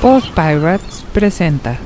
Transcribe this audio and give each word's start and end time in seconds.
Post 0.00 0.28
Pirates 0.34 1.04
presenta. 1.12 1.76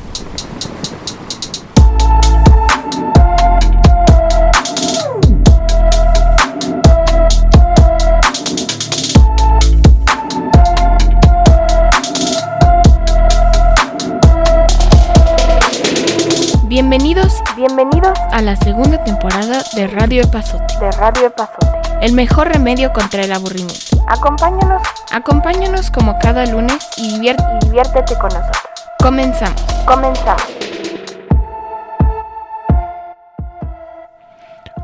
Bienvenidos, 16.69 17.43
bienvenidos 17.57 18.17
a 18.31 18.41
la 18.43 18.55
segunda 18.55 19.03
temporada 19.03 19.65
de 19.75 19.89
Radio 19.89 20.23
Epazote. 20.23 20.75
de 20.79 20.93
Radio 20.93 21.27
Epazote. 21.27 21.67
El 22.01 22.13
mejor 22.13 22.47
remedio 22.47 22.93
contra 22.93 23.25
el 23.25 23.33
aburrimiento. 23.33 23.94
Acompáñanos 24.07 24.83
Acompáñanos 25.13 25.91
como 25.91 26.19
cada 26.19 26.45
lunes 26.47 26.89
y 26.97 27.19
divier- 27.19 27.37
y 27.63 27.67
diviértete 27.67 28.15
con 28.19 28.29
nosotros. 28.31 28.63
comenzamos. 29.03 29.63
Comenzamos. 29.87 30.43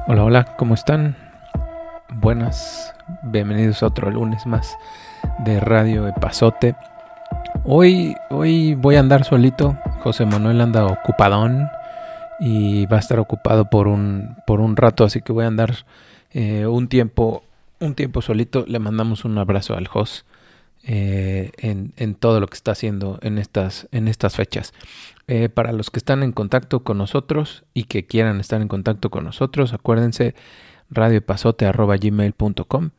Hola, 0.06 0.24
hola, 0.24 0.44
¿cómo 0.56 0.74
están? 0.74 1.16
Buenas, 2.08 2.94
bienvenidos 3.22 3.82
a 3.82 3.86
otro 3.86 4.10
lunes 4.10 4.44
más 4.46 4.76
de 5.38 5.60
Radio 5.60 6.08
Epazote. 6.08 6.74
Hoy, 7.64 8.16
hoy 8.30 8.74
voy 8.74 8.96
a 8.96 9.00
andar 9.00 9.24
solito. 9.24 9.76
José 10.02 10.26
Manuel 10.26 10.60
anda 10.60 10.86
ocupadón 10.86 11.70
y 12.40 12.86
va 12.86 12.96
a 12.96 13.00
estar 13.00 13.18
ocupado 13.20 13.66
por 13.66 13.86
un, 13.86 14.36
por 14.46 14.60
un 14.60 14.76
rato, 14.76 15.04
así 15.04 15.20
que 15.22 15.32
voy 15.32 15.44
a 15.44 15.48
andar 15.48 15.74
eh, 16.32 16.66
un 16.66 16.88
tiempo, 16.88 17.42
un 17.80 17.94
tiempo 17.94 18.22
solito. 18.22 18.64
Le 18.66 18.78
mandamos 18.78 19.24
un 19.24 19.36
abrazo 19.38 19.76
al 19.76 19.88
Jos 19.88 20.24
eh, 20.84 21.50
en, 21.58 22.14
todo 22.14 22.40
lo 22.40 22.46
que 22.46 22.54
está 22.54 22.72
haciendo 22.72 23.18
en 23.22 23.38
estas, 23.38 23.88
en 23.92 24.08
estas 24.08 24.36
fechas. 24.36 24.72
Eh, 25.26 25.48
para 25.48 25.72
los 25.72 25.90
que 25.90 25.98
están 25.98 26.22
en 26.22 26.32
contacto 26.32 26.84
con 26.84 26.98
nosotros 26.98 27.64
y 27.74 27.84
que 27.84 28.06
quieran 28.06 28.40
estar 28.40 28.62
en 28.62 28.68
contacto 28.68 29.10
con 29.10 29.24
nosotros, 29.24 29.72
acuérdense 29.72 30.34
radiopasote.gmail.com 30.90 32.90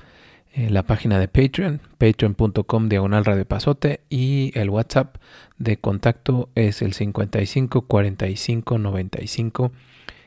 eh, 0.54 0.70
la 0.70 0.84
página 0.84 1.18
de 1.18 1.30
Patreon, 1.30 1.80
patreon.com 1.98 2.90
diagonal 2.90 3.24
radiopasote 3.24 4.02
y 4.10 4.52
el 4.56 4.70
WhatsApp 4.70 5.16
de 5.58 5.78
contacto 5.78 6.50
es 6.56 6.82
el 6.82 6.92
55 6.92 7.84
45 7.84 8.78
95 8.78 9.72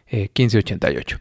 eh, 0.09 0.29
15 0.29 0.59
88. 0.59 1.19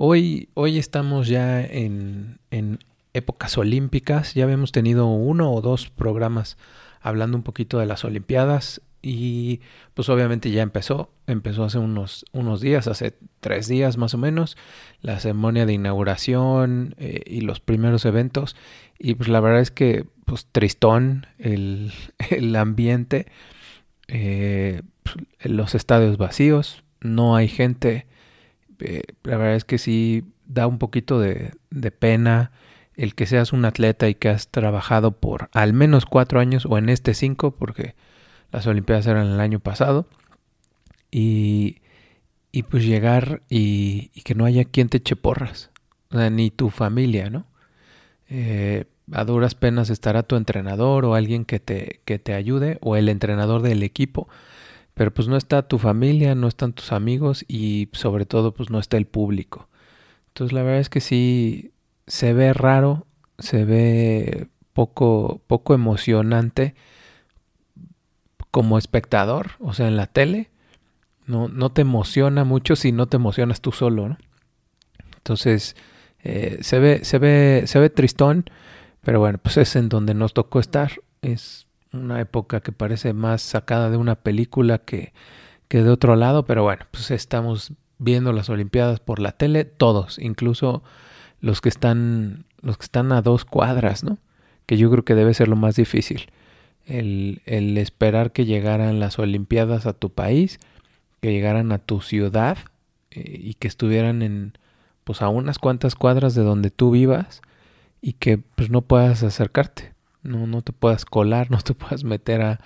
Hoy, 0.00 0.48
hoy 0.54 0.78
estamos 0.78 1.26
ya 1.26 1.60
en, 1.60 2.38
en 2.52 2.78
épocas 3.14 3.58
olímpicas, 3.58 4.32
ya 4.32 4.44
habíamos 4.44 4.70
tenido 4.70 5.08
uno 5.08 5.52
o 5.52 5.60
dos 5.60 5.90
programas 5.90 6.56
hablando 7.00 7.36
un 7.36 7.42
poquito 7.42 7.80
de 7.80 7.86
las 7.86 8.04
Olimpiadas 8.04 8.80
y 9.02 9.60
pues 9.94 10.08
obviamente 10.08 10.52
ya 10.52 10.62
empezó, 10.62 11.10
empezó 11.26 11.64
hace 11.64 11.78
unos, 11.78 12.24
unos 12.30 12.60
días, 12.60 12.86
hace 12.86 13.16
tres 13.40 13.66
días 13.66 13.96
más 13.96 14.14
o 14.14 14.18
menos, 14.18 14.56
la 15.02 15.18
ceremonia 15.18 15.66
de 15.66 15.72
inauguración 15.72 16.94
eh, 16.98 17.22
y 17.26 17.40
los 17.40 17.58
primeros 17.58 18.04
eventos. 18.04 18.54
Y 19.00 19.16
pues 19.16 19.28
la 19.28 19.40
verdad 19.40 19.62
es 19.62 19.72
que 19.72 20.06
pues 20.26 20.46
tristón 20.46 21.26
el, 21.38 21.92
el 22.30 22.54
ambiente, 22.54 23.26
eh, 24.06 24.82
los 25.42 25.74
estadios 25.74 26.18
vacíos, 26.18 26.84
no 27.00 27.34
hay 27.34 27.48
gente, 27.48 28.06
eh, 28.80 29.02
la 29.24 29.36
verdad 29.36 29.56
es 29.56 29.64
que 29.64 29.78
sí 29.78 30.24
da 30.46 30.66
un 30.66 30.78
poquito 30.78 31.20
de, 31.20 31.52
de 31.70 31.90
pena 31.90 32.52
el 32.94 33.14
que 33.14 33.26
seas 33.26 33.52
un 33.52 33.64
atleta 33.64 34.08
y 34.08 34.14
que 34.14 34.28
has 34.28 34.48
trabajado 34.48 35.12
por 35.12 35.50
al 35.52 35.72
menos 35.72 36.04
cuatro 36.04 36.40
años 36.40 36.66
o 36.66 36.78
en 36.78 36.88
este 36.88 37.14
cinco 37.14 37.52
porque 37.52 37.94
las 38.50 38.66
Olimpiadas 38.66 39.06
eran 39.06 39.26
el 39.26 39.40
año 39.40 39.60
pasado. 39.60 40.06
Y, 41.10 41.78
y 42.52 42.64
pues 42.64 42.84
llegar 42.84 43.42
y, 43.48 44.08
que 44.24 44.34
no 44.34 44.44
haya 44.44 44.64
quien 44.64 44.88
te 44.88 44.98
eche 44.98 45.16
porras. 45.16 45.70
O 46.10 46.18
sea, 46.18 46.30
ni 46.30 46.50
tu 46.50 46.70
familia, 46.70 47.30
¿no? 47.30 47.46
Eh, 48.28 48.84
a 49.12 49.24
duras 49.24 49.54
penas 49.54 49.90
estará 49.90 50.22
tu 50.22 50.36
entrenador 50.36 51.04
o 51.04 51.14
alguien 51.14 51.44
que 51.44 51.60
te, 51.60 52.00
que 52.04 52.18
te 52.18 52.34
ayude 52.34 52.78
o 52.82 52.96
el 52.96 53.08
entrenador 53.08 53.62
del 53.62 53.82
equipo. 53.82 54.28
Pero 54.98 55.14
pues 55.14 55.28
no 55.28 55.36
está 55.36 55.62
tu 55.62 55.78
familia, 55.78 56.34
no 56.34 56.48
están 56.48 56.72
tus 56.72 56.90
amigos 56.90 57.44
y 57.46 57.88
sobre 57.92 58.26
todo 58.26 58.52
pues 58.52 58.68
no 58.68 58.80
está 58.80 58.96
el 58.96 59.06
público. 59.06 59.68
Entonces 60.26 60.52
la 60.52 60.64
verdad 60.64 60.80
es 60.80 60.88
que 60.90 61.00
sí 61.00 61.70
se 62.08 62.32
ve 62.32 62.52
raro, 62.52 63.06
se 63.38 63.64
ve 63.64 64.48
poco, 64.72 65.40
poco 65.46 65.72
emocionante 65.72 66.74
como 68.50 68.76
espectador, 68.76 69.52
o 69.60 69.72
sea, 69.72 69.86
en 69.86 69.96
la 69.96 70.08
tele, 70.08 70.50
no, 71.26 71.46
no 71.46 71.70
te 71.70 71.82
emociona 71.82 72.42
mucho 72.42 72.74
si 72.74 72.90
no 72.90 73.06
te 73.06 73.18
emocionas 73.18 73.60
tú 73.60 73.70
solo, 73.70 74.08
¿no? 74.08 74.18
Entonces, 75.18 75.76
eh, 76.24 76.58
se, 76.62 76.80
ve, 76.80 77.04
se, 77.04 77.18
ve, 77.18 77.62
se 77.66 77.78
ve 77.78 77.88
tristón, 77.88 78.46
pero 79.02 79.20
bueno, 79.20 79.38
pues 79.38 79.58
es 79.58 79.76
en 79.76 79.88
donde 79.88 80.14
nos 80.14 80.34
tocó 80.34 80.58
estar. 80.58 80.90
Es 81.22 81.67
una 81.92 82.20
época 82.20 82.60
que 82.60 82.72
parece 82.72 83.12
más 83.12 83.42
sacada 83.42 83.90
de 83.90 83.96
una 83.96 84.16
película 84.16 84.78
que, 84.78 85.12
que 85.68 85.82
de 85.82 85.90
otro 85.90 86.16
lado, 86.16 86.44
pero 86.44 86.62
bueno, 86.62 86.86
pues 86.90 87.10
estamos 87.10 87.72
viendo 87.98 88.32
las 88.32 88.48
Olimpiadas 88.48 89.00
por 89.00 89.18
la 89.18 89.32
tele, 89.32 89.64
todos, 89.64 90.18
incluso 90.18 90.82
los 91.40 91.60
que 91.60 91.68
están, 91.68 92.44
los 92.60 92.78
que 92.78 92.84
están 92.84 93.12
a 93.12 93.22
dos 93.22 93.44
cuadras, 93.44 94.04
¿no? 94.04 94.18
Que 94.66 94.76
yo 94.76 94.90
creo 94.90 95.04
que 95.04 95.14
debe 95.14 95.34
ser 95.34 95.48
lo 95.48 95.56
más 95.56 95.76
difícil 95.76 96.30
el, 96.88 97.42
el, 97.44 97.76
esperar 97.78 98.32
que 98.32 98.46
llegaran 98.46 98.98
las 98.98 99.18
Olimpiadas 99.18 99.86
a 99.86 99.92
tu 99.92 100.10
país, 100.10 100.58
que 101.20 101.30
llegaran 101.30 101.70
a 101.70 101.78
tu 101.78 102.00
ciudad 102.00 102.58
eh, 103.10 103.38
y 103.42 103.54
que 103.54 103.68
estuvieran 103.68 104.22
en 104.22 104.58
pues 105.04 105.22
a 105.22 105.28
unas 105.28 105.58
cuantas 105.58 105.94
cuadras 105.94 106.34
de 106.34 106.42
donde 106.42 106.70
tú 106.70 106.90
vivas 106.90 107.40
y 108.00 108.14
que 108.14 108.38
pues 108.38 108.70
no 108.70 108.82
puedas 108.82 109.22
acercarte, 109.22 109.92
no, 110.28 110.46
no 110.46 110.62
te 110.62 110.72
puedas 110.72 111.04
colar, 111.04 111.50
no 111.52 111.58
te 111.58 111.74
puedas 111.74 112.04
meter 112.04 112.42
a, 112.42 112.60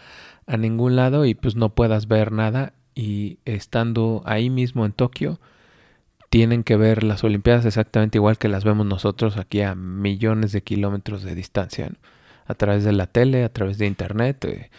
a 0.47 0.57
ningún 0.57 0.97
lado 0.97 1.25
y 1.25 1.35
pues 1.35 1.57
no 1.57 1.75
puedas 1.75 2.09
ver 2.09 2.33
nada 2.33 2.75
y 2.95 3.39
estando 3.45 4.23
ahí 4.27 4.51
mismo 4.51 4.85
en 4.85 4.93
Tokio 4.93 5.41
tienen 6.33 6.65
que 6.65 6.79
ver 6.79 7.05
las 7.05 7.25
Olimpiadas 7.25 7.67
exactamente 7.67 8.17
igual 8.17 8.39
que 8.39 8.49
las 8.49 8.65
vemos 8.65 8.87
nosotros 8.87 9.37
aquí 9.37 9.61
a 9.61 9.75
millones 9.75 10.53
de 10.53 10.63
kilómetros 10.63 11.23
de 11.23 11.35
distancia. 11.35 11.91
a 12.47 12.55
través 12.55 12.85
de 12.85 12.93
la 12.93 13.07
tele, 13.07 13.45
a 13.45 13.53
través 13.53 13.77
de 13.77 13.87
internet. 13.87 14.43
Eh, 14.47 14.71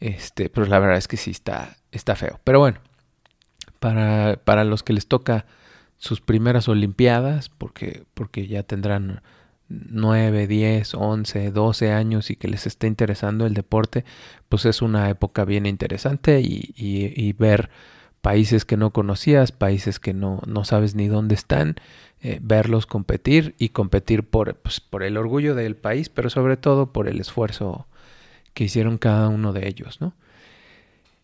este, 0.00 0.48
pero 0.48 0.66
la 0.66 0.78
verdad 0.78 0.96
es 0.96 1.06
que 1.06 1.18
sí 1.18 1.30
está, 1.30 1.76
está 1.92 2.16
feo. 2.16 2.40
Pero 2.42 2.58
bueno, 2.58 2.78
para, 3.80 4.40
para 4.44 4.64
los 4.64 4.82
que 4.82 4.94
les 4.94 5.06
toca 5.06 5.44
sus 5.98 6.22
primeras 6.22 6.68
Olimpiadas, 6.68 7.50
porque, 7.50 8.04
porque 8.14 8.46
ya 8.46 8.62
tendrán 8.62 9.20
9, 9.88 10.46
10, 10.46 10.94
11, 10.94 11.50
12 11.50 11.92
años 11.92 12.30
y 12.30 12.36
que 12.36 12.48
les 12.48 12.66
esté 12.66 12.86
interesando 12.86 13.46
el 13.46 13.54
deporte, 13.54 14.04
pues 14.48 14.64
es 14.64 14.82
una 14.82 15.10
época 15.10 15.44
bien 15.44 15.66
interesante 15.66 16.40
y, 16.40 16.72
y, 16.76 17.32
ver 17.32 17.70
países 18.20 18.64
que 18.64 18.76
no 18.76 18.90
conocías, 18.92 19.52
países 19.52 20.00
que 20.00 20.14
no, 20.14 20.40
no 20.46 20.64
sabes 20.64 20.94
ni 20.94 21.08
dónde 21.08 21.34
están, 21.34 21.76
eh, 22.22 22.38
verlos 22.42 22.86
competir 22.86 23.54
y 23.58 23.70
competir 23.70 24.22
por, 24.24 24.56
pues, 24.56 24.80
por 24.80 25.02
el 25.02 25.16
orgullo 25.16 25.54
del 25.54 25.76
país, 25.76 26.08
pero 26.08 26.30
sobre 26.30 26.56
todo 26.56 26.92
por 26.92 27.08
el 27.08 27.20
esfuerzo 27.20 27.86
que 28.54 28.64
hicieron 28.64 28.98
cada 28.98 29.28
uno 29.28 29.52
de 29.52 29.68
ellos, 29.68 30.00
¿no? 30.00 30.14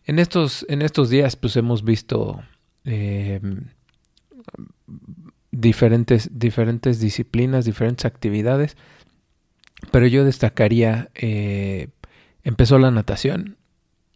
En 0.05 0.19
estos, 0.19 0.65
en 0.67 0.81
estos 0.81 1.09
días, 1.09 1.35
pues 1.35 1.55
hemos 1.55 1.83
visto 1.83 2.43
eh, 2.85 3.39
diferentes, 5.61 6.29
diferentes 6.33 6.99
disciplinas, 6.99 7.65
diferentes 7.65 8.05
actividades, 8.05 8.75
pero 9.91 10.07
yo 10.07 10.25
destacaría, 10.25 11.09
eh, 11.15 11.89
empezó 12.43 12.79
la 12.79 12.91
natación 12.91 13.57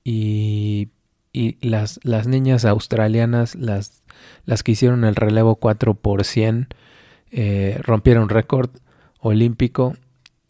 y 0.03 0.89
y 1.36 1.57
las, 1.59 2.00
las 2.03 2.27
niñas 2.27 2.63
australianas, 2.63 3.56
las, 3.56 4.03
las 4.45 4.63
que 4.63 4.71
hicieron 4.71 5.03
el 5.03 5.15
relevo 5.15 5.57
4 5.57 5.94
por 5.94 6.24
100, 6.24 6.69
eh, 7.31 7.77
rompieron 7.83 8.30
récord 8.30 8.69
olímpico. 9.19 9.98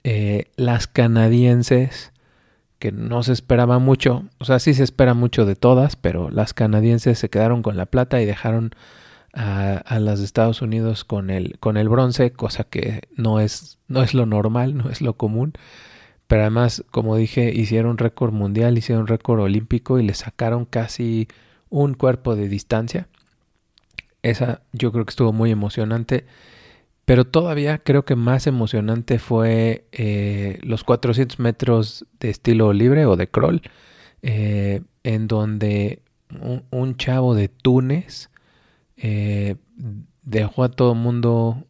Eh, 0.04 0.52
las 0.58 0.86
canadienses, 0.86 2.14
que 2.78 2.92
no 2.92 3.24
se 3.24 3.34
esperaba 3.34 3.80
mucho, 3.80 4.26
o 4.38 4.46
sea, 4.46 4.60
sí 4.60 4.76
se 4.76 4.84
espera 4.84 5.16
mucho 5.16 5.48
de 5.48 5.56
todas, 5.56 5.96
pero 5.96 6.30
las 6.30 6.54
canadienses 6.54 7.18
se 7.18 7.32
quedaron 7.32 7.64
con 7.64 7.78
la 7.78 7.88
plata 7.88 8.22
y 8.22 8.26
dejaron 8.26 8.76
a, 9.36 9.78
a 9.78 10.00
de 10.00 10.24
Estados 10.24 10.62
Unidos 10.62 11.04
con 11.04 11.30
el, 11.30 11.60
con 11.60 11.78
el 11.78 11.90
bronce, 11.90 12.32
cosa 12.32 12.64
que 12.64 13.02
no 13.16 13.40
es, 13.40 13.78
no 13.88 14.02
es 14.02 14.14
lo 14.14 14.26
normal, 14.26 14.78
no 14.78 14.90
es 14.90 15.02
lo 15.02 15.16
común. 15.16 15.54
Pero 16.28 16.42
además, 16.42 16.84
como 16.92 17.16
dije, 17.18 17.54
hicieron 17.54 17.98
récord 17.98 18.34
mundial, 18.34 18.78
hicieron 18.78 19.08
récord 19.08 19.42
olímpico 19.42 20.00
y 20.00 20.06
le 20.06 20.14
sacaron 20.16 20.66
casi 20.66 21.28
un 21.70 21.94
cuerpo 21.94 22.36
de 22.36 22.48
distancia. 22.50 23.08
Esa 24.24 24.62
yo 24.74 24.92
creo 24.92 25.06
que 25.06 25.12
estuvo 25.12 25.34
muy 25.34 25.52
emocionante. 25.52 26.26
pero 27.06 27.26
todavía 27.26 27.80
creo 27.80 28.06
que 28.06 28.16
más 28.16 28.48
emocionante 28.48 29.20
fue 29.20 29.86
eh, 29.92 30.60
los 30.64 30.84
400 30.84 31.40
metros 31.40 32.06
de 32.20 32.30
estilo 32.32 32.74
libre 32.74 33.06
o 33.06 33.16
de 33.18 33.28
crawl, 33.30 33.62
eh, 34.24 34.82
en 35.04 35.28
donde 35.28 36.02
un, 36.42 36.64
un, 36.72 36.98
chavo 36.98 37.36
de 37.36 37.50
Túnez 37.50 38.30
eh, 38.98 39.56
dejó 40.24 40.64
a 40.64 40.70
todo 40.70 40.94
el 40.94 41.00
mundo, 41.00 41.66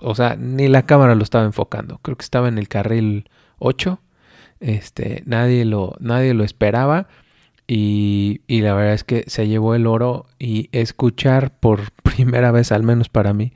o 0.00 0.14
sea, 0.14 0.36
ni 0.36 0.68
la 0.68 0.86
cámara 0.86 1.14
lo 1.14 1.22
estaba 1.22 1.44
enfocando, 1.44 1.98
creo 1.98 2.16
que 2.16 2.24
estaba 2.24 2.48
en 2.48 2.58
el 2.58 2.68
carril 2.68 3.28
8, 3.58 4.00
este, 4.60 5.22
nadie, 5.26 5.64
lo, 5.64 5.94
nadie 6.00 6.34
lo 6.34 6.44
esperaba. 6.44 7.08
Y, 7.66 8.42
y, 8.46 8.60
la 8.60 8.74
verdad 8.74 8.92
es 8.92 9.04
que 9.04 9.24
se 9.26 9.48
llevó 9.48 9.74
el 9.74 9.86
oro 9.86 10.26
y 10.38 10.68
escuchar 10.72 11.58
por 11.58 11.92
primera 12.02 12.52
vez, 12.52 12.72
al 12.72 12.82
menos 12.82 13.08
para 13.08 13.32
mí, 13.32 13.54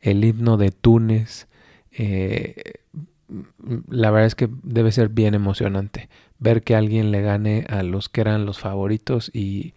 el 0.00 0.24
himno 0.24 0.56
de 0.56 0.70
Túnez. 0.70 1.48
Eh, 1.90 2.54
la 3.88 4.12
verdad 4.12 4.26
es 4.26 4.36
que 4.36 4.48
debe 4.62 4.92
ser 4.92 5.08
bien 5.08 5.34
emocionante 5.34 6.08
ver 6.38 6.62
que 6.62 6.76
alguien 6.76 7.10
le 7.10 7.20
gane 7.20 7.66
a 7.68 7.82
los 7.82 8.08
que 8.08 8.20
eran 8.20 8.46
los 8.46 8.58
favoritos 8.58 9.30
y, 9.34 9.74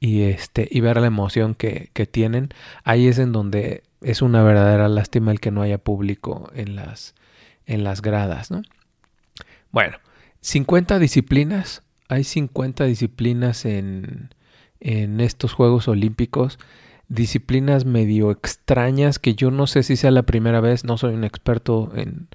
y 0.00 0.22
este 0.22 0.68
y 0.70 0.80
ver 0.80 1.00
la 1.00 1.06
emoción 1.06 1.54
que, 1.54 1.90
que, 1.92 2.06
tienen. 2.06 2.50
Ahí 2.84 3.08
es 3.08 3.18
en 3.18 3.32
donde 3.32 3.82
es 4.00 4.22
una 4.22 4.42
verdadera 4.42 4.88
lástima 4.88 5.32
el 5.32 5.40
que 5.40 5.50
no 5.50 5.62
haya 5.62 5.78
público 5.78 6.50
en 6.54 6.76
las 6.76 7.14
en 7.66 7.84
las 7.84 8.00
gradas 8.00 8.50
¿no? 8.50 8.62
bueno 9.70 9.98
50 10.40 10.98
disciplinas. 10.98 11.82
Hay 12.08 12.24
50 12.24 12.84
disciplinas 12.84 13.64
en 13.64 14.30
en 14.80 15.20
estos 15.20 15.52
Juegos 15.52 15.88
Olímpicos. 15.88 16.58
Disciplinas 17.08 17.84
medio 17.84 18.30
extrañas 18.30 19.18
que 19.18 19.34
yo 19.34 19.50
no 19.50 19.66
sé 19.66 19.82
si 19.82 19.96
sea 19.96 20.10
la 20.10 20.24
primera 20.24 20.60
vez, 20.60 20.84
no 20.84 20.98
soy 20.98 21.14
un 21.14 21.24
experto 21.24 21.90
en, 21.94 22.28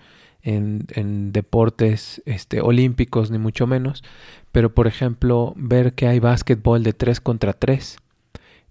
en, 0.44 1.31
deportes 1.31 2.22
este, 2.25 2.62
olímpicos 2.62 3.31
ni 3.31 3.38
mucho 3.38 3.68
menos, 3.68 4.04
pero 4.51 4.74
por 4.74 4.88
ejemplo 4.88 5.54
ver 5.56 5.94
que 5.94 6.07
hay 6.07 6.19
básquetbol 6.19 6.84
de 6.84 6.94
3 6.94 7.22
contra 7.22 7.54
3, 7.54 7.98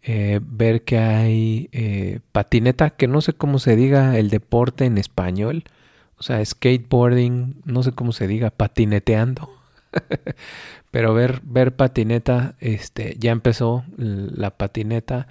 eh, 0.04 0.40
ver 0.42 0.82
que 0.82 0.98
hay 0.98 1.68
eh, 1.72 2.20
patineta, 2.32 2.90
que 2.90 3.08
no 3.08 3.20
sé 3.20 3.32
cómo 3.32 3.58
se 3.58 3.76
diga 3.76 4.18
el 4.18 4.30
deporte 4.30 4.84
en 4.84 4.98
español, 4.98 5.64
o 6.18 6.22
sea, 6.22 6.44
skateboarding, 6.44 7.62
no 7.64 7.82
sé 7.82 7.92
cómo 7.92 8.12
se 8.12 8.28
diga, 8.28 8.50
patineteando. 8.50 9.50
pero 10.92 11.14
ver, 11.14 11.40
ver 11.42 11.74
patineta, 11.74 12.54
este, 12.60 13.16
ya 13.18 13.32
empezó 13.32 13.84
la 13.96 14.50
patineta. 14.50 15.26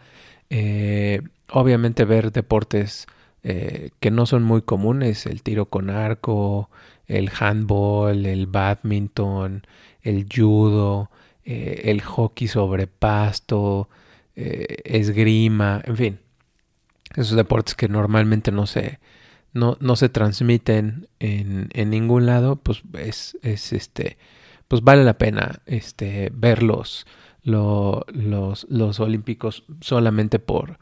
Eh, 0.49 1.21
obviamente 1.49 2.03
ver 2.03 2.31
deportes 2.31 3.07
eh, 3.43 3.89
que 3.99 4.11
no 4.11 4.25
son 4.25 4.43
muy 4.43 4.61
comunes, 4.61 5.25
el 5.25 5.41
tiro 5.41 5.65
con 5.67 5.89
arco, 5.89 6.69
el 7.07 7.31
handball, 7.39 8.25
el 8.25 8.47
badminton, 8.47 9.65
el 10.01 10.27
judo, 10.33 11.09
eh, 11.43 11.81
el 11.85 12.01
hockey 12.01 12.47
sobre 12.47 12.87
pasto, 12.87 13.89
eh, 14.35 14.77
esgrima, 14.85 15.81
en 15.85 15.97
fin, 15.97 16.19
esos 17.15 17.35
deportes 17.35 17.75
que 17.75 17.89
normalmente 17.89 18.51
no 18.51 18.67
se, 18.67 18.99
no, 19.53 19.77
no 19.79 19.95
se 19.95 20.09
transmiten 20.09 21.07
en, 21.19 21.69
en, 21.73 21.89
ningún 21.89 22.25
lado, 22.25 22.57
pues 22.57 22.83
es, 22.93 23.37
es 23.41 23.73
este, 23.73 24.17
pues 24.67 24.83
vale 24.83 25.03
la 25.03 25.17
pena 25.17 25.61
este, 25.65 26.31
verlos 26.33 27.05
lo, 27.43 28.05
los, 28.13 28.67
los 28.69 28.99
olímpicos 28.99 29.63
solamente 29.81 30.39
por, 30.39 30.79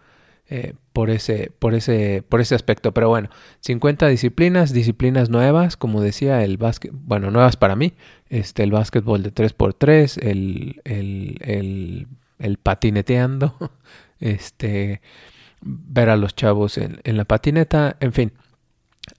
eh, 0.49 0.73
por, 0.93 1.09
ese, 1.09 1.51
por, 1.59 1.73
ese, 1.73 2.23
por 2.27 2.41
ese 2.41 2.55
aspecto. 2.55 2.93
Pero 2.93 3.09
bueno, 3.09 3.29
50 3.61 4.07
disciplinas, 4.07 4.73
disciplinas 4.73 5.29
nuevas, 5.29 5.77
como 5.77 6.01
decía, 6.01 6.43
el 6.43 6.57
básquet, 6.57 6.91
bueno, 6.93 7.31
nuevas 7.31 7.55
para 7.55 7.75
mí, 7.75 7.93
este, 8.29 8.63
el 8.63 8.71
básquetbol 8.71 9.23
de 9.23 9.33
3x3, 9.33 10.21
el, 10.23 10.81
el, 10.83 11.37
el, 11.41 12.07
el 12.39 12.57
patineteando, 12.57 13.55
este, 14.19 15.01
ver 15.61 16.09
a 16.09 16.17
los 16.17 16.35
chavos 16.35 16.77
en, 16.77 16.99
en 17.03 17.17
la 17.17 17.25
patineta, 17.25 17.97
en 17.99 18.13
fin, 18.13 18.33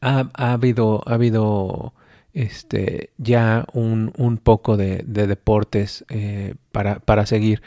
ha, 0.00 0.31
ha 0.35 0.53
habido, 0.53 1.03
ha 1.06 1.15
habido 1.15 1.94
este, 2.33 3.11
ya 3.19 3.67
un, 3.73 4.12
un 4.17 4.38
poco 4.38 4.76
de, 4.76 5.03
de 5.06 5.26
deportes 5.26 6.05
eh, 6.09 6.55
para, 6.73 7.00
para, 7.00 7.26
seguir. 7.26 7.62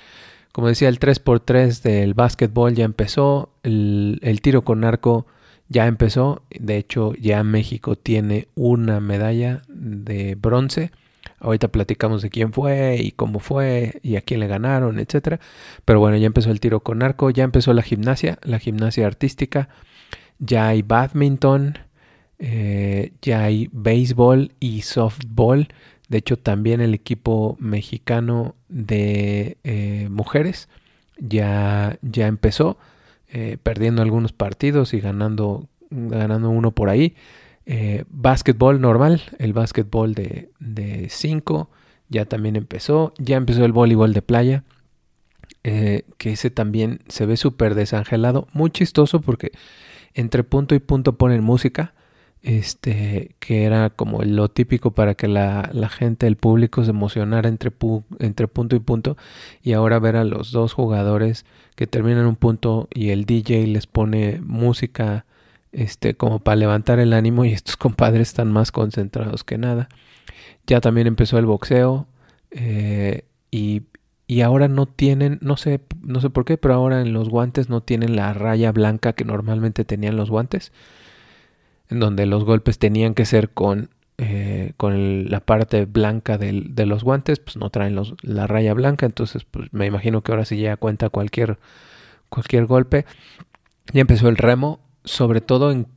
Como 0.54 0.68
decía, 0.68 0.88
el 0.88 1.00
3x3 1.00 1.82
del 1.82 2.14
básquetbol 2.14 2.76
ya 2.76 2.86
empezó, 2.86 3.50
el, 3.64 4.20
el, 4.22 4.42
tiro 4.42 4.64
con 4.64 4.86
arco 4.86 5.26
ya 5.68 5.88
empezó, 5.88 6.44
de 6.52 6.78
hecho 6.78 7.14
ya 7.16 7.44
México 7.44 7.96
tiene 7.96 8.48
una 8.56 9.00
medalla 9.00 9.64
de 9.68 10.36
bronce. 10.36 10.92
Ahorita 11.40 11.70
platicamos 11.70 12.22
de 12.22 12.30
quién 12.30 12.54
fue 12.54 12.98
y 13.02 13.12
cómo 13.12 13.40
fue 13.40 14.00
y 14.04 14.16
a 14.16 14.22
quién 14.22 14.40
le 14.40 14.48
ganaron, 14.48 15.00
etcétera. 15.00 15.40
Pero 15.86 16.00
bueno, 16.00 16.18
ya 16.18 16.28
empezó 16.28 16.52
el 16.52 16.60
tiro 16.60 16.82
con 16.82 17.02
arco, 17.02 17.32
ya 17.32 17.44
empezó 17.44 17.74
la 17.74 17.82
gimnasia, 17.82 18.38
la 18.44 18.60
gimnasia 18.60 19.08
artística, 19.08 19.70
ya 20.38 20.68
hay 20.68 20.84
badminton, 20.84 21.80
eh, 22.38 23.14
ya 23.24 23.44
hay 23.44 23.70
béisbol 23.72 24.52
y 24.60 24.84
softball. 24.84 25.68
De 26.14 26.20
hecho, 26.20 26.38
también 26.38 26.80
el 26.80 26.94
equipo 26.94 27.58
mexicano 27.60 28.54
de 28.70 29.58
eh, 29.64 30.10
mujeres 30.12 30.70
ya, 31.18 31.98
ya 32.04 32.28
empezó, 32.28 32.78
eh, 33.30 33.58
perdiendo 33.64 34.04
algunos 34.04 34.32
partidos 34.32 34.94
y 34.94 35.00
ganando, 35.00 35.68
ganando 35.90 36.52
uno 36.52 36.70
por 36.70 36.90
ahí. 36.90 37.16
Eh, 37.66 38.04
básquetbol 38.12 38.80
normal, 38.80 39.24
el 39.40 39.54
básquetbol 39.54 40.14
de 40.14 41.08
5 41.10 41.70
ya 42.10 42.26
también 42.26 42.58
empezó. 42.58 43.16
Ya 43.18 43.38
empezó 43.38 43.66
el 43.66 43.72
voleibol 43.72 44.14
de 44.14 44.22
playa, 44.22 44.64
eh, 45.64 46.04
que 46.20 46.34
ese 46.34 46.52
también 46.52 47.00
se 47.08 47.26
ve 47.26 47.38
súper 47.38 47.74
desangelado. 47.74 48.48
Muy 48.54 48.70
chistoso 48.70 49.20
porque 49.20 49.52
entre 50.14 50.44
punto 50.44 50.76
y 50.76 50.80
punto 50.80 51.18
ponen 51.18 51.44
música 51.44 51.96
este, 52.44 53.36
que 53.40 53.64
era 53.64 53.90
como 53.90 54.22
lo 54.24 54.50
típico 54.50 54.92
para 54.92 55.16
que 55.16 55.28
la, 55.30 55.70
la 55.74 55.90
gente, 55.90 56.28
el 56.28 56.36
público 56.36 56.84
se 56.84 56.92
emocionara 56.92 57.48
entre, 57.50 57.72
pu 57.72 58.04
entre 58.20 58.48
punto 58.50 58.76
y 58.76 58.80
punto, 58.80 59.18
y 59.64 59.74
ahora 59.74 59.98
ver 60.00 60.18
a 60.18 60.26
los 60.26 60.52
dos 60.52 60.74
jugadores 60.74 61.46
que 61.76 61.88
terminan 61.88 62.26
un 62.26 62.36
punto 62.36 62.90
y 62.94 63.10
el 63.10 63.26
DJ 63.26 63.66
les 63.68 63.88
pone 63.88 64.42
música 64.42 65.26
este, 65.72 66.16
como 66.16 66.40
para 66.40 66.58
levantar 66.58 67.00
el 67.00 67.14
ánimo 67.14 67.46
y 67.46 67.54
estos 67.54 67.78
compadres 67.78 68.30
están 68.30 68.52
más 68.52 68.72
concentrados 68.72 69.44
que 69.44 69.58
nada. 69.58 69.90
Ya 70.68 70.82
también 70.82 71.08
empezó 71.08 71.38
el 71.40 71.46
boxeo 71.46 72.08
eh, 72.52 73.24
y, 73.52 73.84
y 74.28 74.42
ahora 74.42 74.68
no 74.68 74.86
tienen, 74.86 75.40
no 75.42 75.58
sé, 75.58 75.82
no 76.02 76.22
sé 76.22 76.30
por 76.30 76.46
qué, 76.46 76.58
pero 76.58 76.74
ahora 76.74 77.02
en 77.02 77.14
los 77.14 77.30
guantes 77.30 77.70
no 77.70 77.82
tienen 77.82 78.16
la 78.16 78.34
raya 78.34 78.72
blanca 78.72 79.14
que 79.14 79.26
normalmente 79.26 79.86
tenían 79.86 80.18
los 80.18 80.30
guantes 80.30 80.74
donde 82.00 82.26
los 82.26 82.44
golpes 82.44 82.80
tenían 82.80 83.14
que 83.14 83.26
ser 83.26 83.50
con, 83.50 83.90
eh, 84.18 84.74
con 84.78 85.30
la 85.30 85.40
parte 85.40 85.86
blanca 85.86 86.38
del, 86.38 86.76
de 86.76 86.86
los 86.86 87.04
guantes, 87.04 87.40
pues 87.40 87.58
no 87.58 87.70
traen 87.70 87.96
los, 87.96 88.14
la 88.22 88.48
raya 88.48 88.74
blanca, 88.74 89.06
entonces 89.06 89.46
pues 89.46 89.72
me 89.74 89.86
imagino 89.86 90.22
que 90.22 90.32
ahora 90.32 90.46
sí 90.46 90.58
ya 90.58 90.78
cuenta 90.78 91.10
cualquier, 91.10 91.58
cualquier 92.30 92.66
golpe. 92.66 93.06
Ya 93.92 94.02
empezó 94.02 94.30
el 94.30 94.38
remo, 94.38 94.80
sobre 95.04 95.42
todo 95.42 95.72
en 95.72 95.88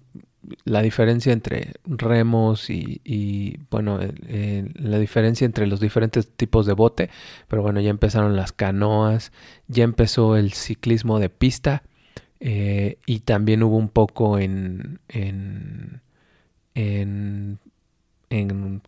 la 0.65 0.83
diferencia 0.83 1.33
entre 1.33 1.73
remos 1.85 2.71
y, 2.71 3.01
y 3.05 3.59
bueno, 3.71 3.99
eh, 4.01 4.71
la 4.75 4.99
diferencia 4.99 5.45
entre 5.45 5.67
los 5.67 5.81
diferentes 5.81 6.29
tipos 6.29 6.67
de 6.67 6.73
bote, 6.73 7.11
pero 7.49 7.63
bueno, 7.63 7.81
ya 7.81 7.91
empezaron 7.91 8.37
las 8.37 8.53
canoas, 8.53 9.33
ya 9.69 9.85
empezó 9.85 10.37
el 10.37 10.53
ciclismo 10.53 11.19
de 11.19 11.31
pista, 11.31 11.83
eh, 12.41 12.99
y 13.07 13.21
también 13.21 13.63
hubo 13.63 13.77
un 13.77 13.89
poco 13.89 14.39
en, 14.39 15.01
en, 15.09 16.01
en, 16.75 17.59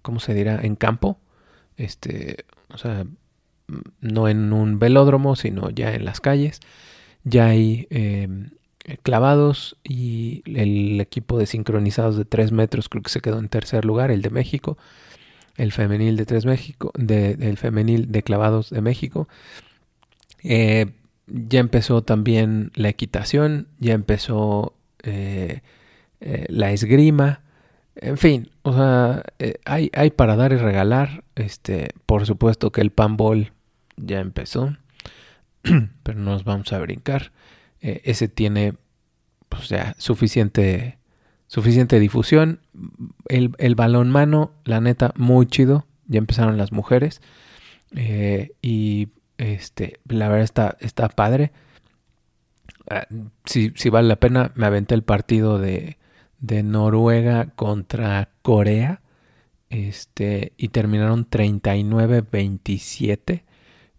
¿cómo 0.03 0.21
se 0.21 0.35
dirá? 0.35 0.61
En 0.63 0.77
campo. 0.77 1.19
Este, 1.77 2.45
o 2.69 2.79
sea, 2.79 3.07
no 4.01 4.29
en 4.29 4.53
un 4.53 4.79
velódromo, 4.79 5.37
sino 5.37 5.71
ya 5.71 5.95
en 5.95 6.05
las 6.05 6.21
calles. 6.21 6.61
Ya 7.25 7.47
hay 7.47 7.87
eh, 7.91 8.29
clavados 9.03 9.77
y 9.85 10.43
el 10.47 11.01
equipo 11.01 11.39
de 11.39 11.47
sincronizados 11.47 12.17
de 12.17 12.25
3 12.25 12.53
metros 12.53 12.89
creo 12.89 13.03
que 13.03 13.11
se 13.11 13.21
quedó 13.21 13.39
en 13.39 13.49
tercer 13.49 13.85
lugar, 13.85 14.11
el 14.11 14.23
de 14.23 14.31
México. 14.31 14.79
El 15.57 15.73
femenil 15.73 16.17
de 16.17 16.25
3 16.25 16.47
México, 16.47 16.93
de, 16.97 17.33
el 17.33 17.57
femenil 17.57 18.13
de 18.13 18.23
clavados 18.23 18.71
de 18.71 18.81
México. 18.81 19.29
Eh, 20.45 20.87
ya 21.29 21.61
empezó 21.61 22.03
también 22.03 22.73
la 22.75 22.89
equitación, 22.89 23.69
ya 23.79 23.95
empezó 23.95 24.75
eh, 25.03 25.63
eh, 26.21 26.47
la 26.49 26.73
esgrima, 26.73 27.43
en 27.97 28.17
fin, 28.17 28.51
o 28.63 28.73
sea, 28.73 29.25
eh, 29.39 29.55
hay, 29.65 29.91
hay 29.93 30.11
para 30.11 30.37
dar 30.37 30.53
y 30.53 30.57
regalar, 30.57 31.25
este, 31.35 31.91
por 32.07 32.27
supuesto 32.27 32.73
que 32.73 32.81
el 32.81 32.91
panball 32.91 33.53
ya 33.97 34.21
empezó, 34.21 34.77
pero 36.03 36.19
no 36.19 36.33
nos 36.33 36.45
vamos 36.45 36.73
a 36.73 36.79
brincar, 36.79 37.33
ese 37.81 38.27
tiene, 38.27 38.75
pues 39.49 39.73
suficiente, 39.99 40.99
suficiente 41.47 42.01
difusión. 42.01 42.59
El, 43.29 43.53
el 43.59 43.77
balón 43.77 44.11
mano, 44.11 44.51
la 44.65 44.81
neta, 44.81 45.13
muy 45.17 45.47
chido. 45.47 45.87
Ya 46.09 46.19
empezaron 46.19 46.59
las 46.59 46.73
mujeres. 46.73 47.23
Y 48.63 49.11
este, 49.39 50.01
la 50.09 50.29
verdad 50.29 50.45
está, 50.45 50.77
está 50.81 51.09
padre. 51.09 51.53
Ah, 52.91 53.07
si, 53.45 53.73
si, 53.77 53.91
vale 53.91 54.09
la 54.09 54.17
pena, 54.17 54.53
me 54.55 54.67
aventé 54.67 54.95
el 54.95 55.03
partido 55.03 55.59
de, 55.59 55.99
de 56.41 56.63
Noruega 56.63 57.47
contra 57.55 58.31
Corea. 58.43 59.03
Este, 59.71 60.53
y 60.57 60.69
terminaron 60.69 61.29
39-27. 61.29 63.45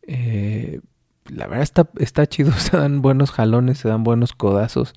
Eh, 0.03 0.79
la 1.27 1.47
verdad 1.47 1.63
está, 1.63 1.89
está 1.99 2.27
chido, 2.27 2.51
se 2.57 2.77
dan 2.77 3.01
buenos 3.01 3.31
jalones, 3.31 3.79
se 3.79 3.87
dan 3.87 4.03
buenos 4.03 4.33
codazos, 4.33 4.93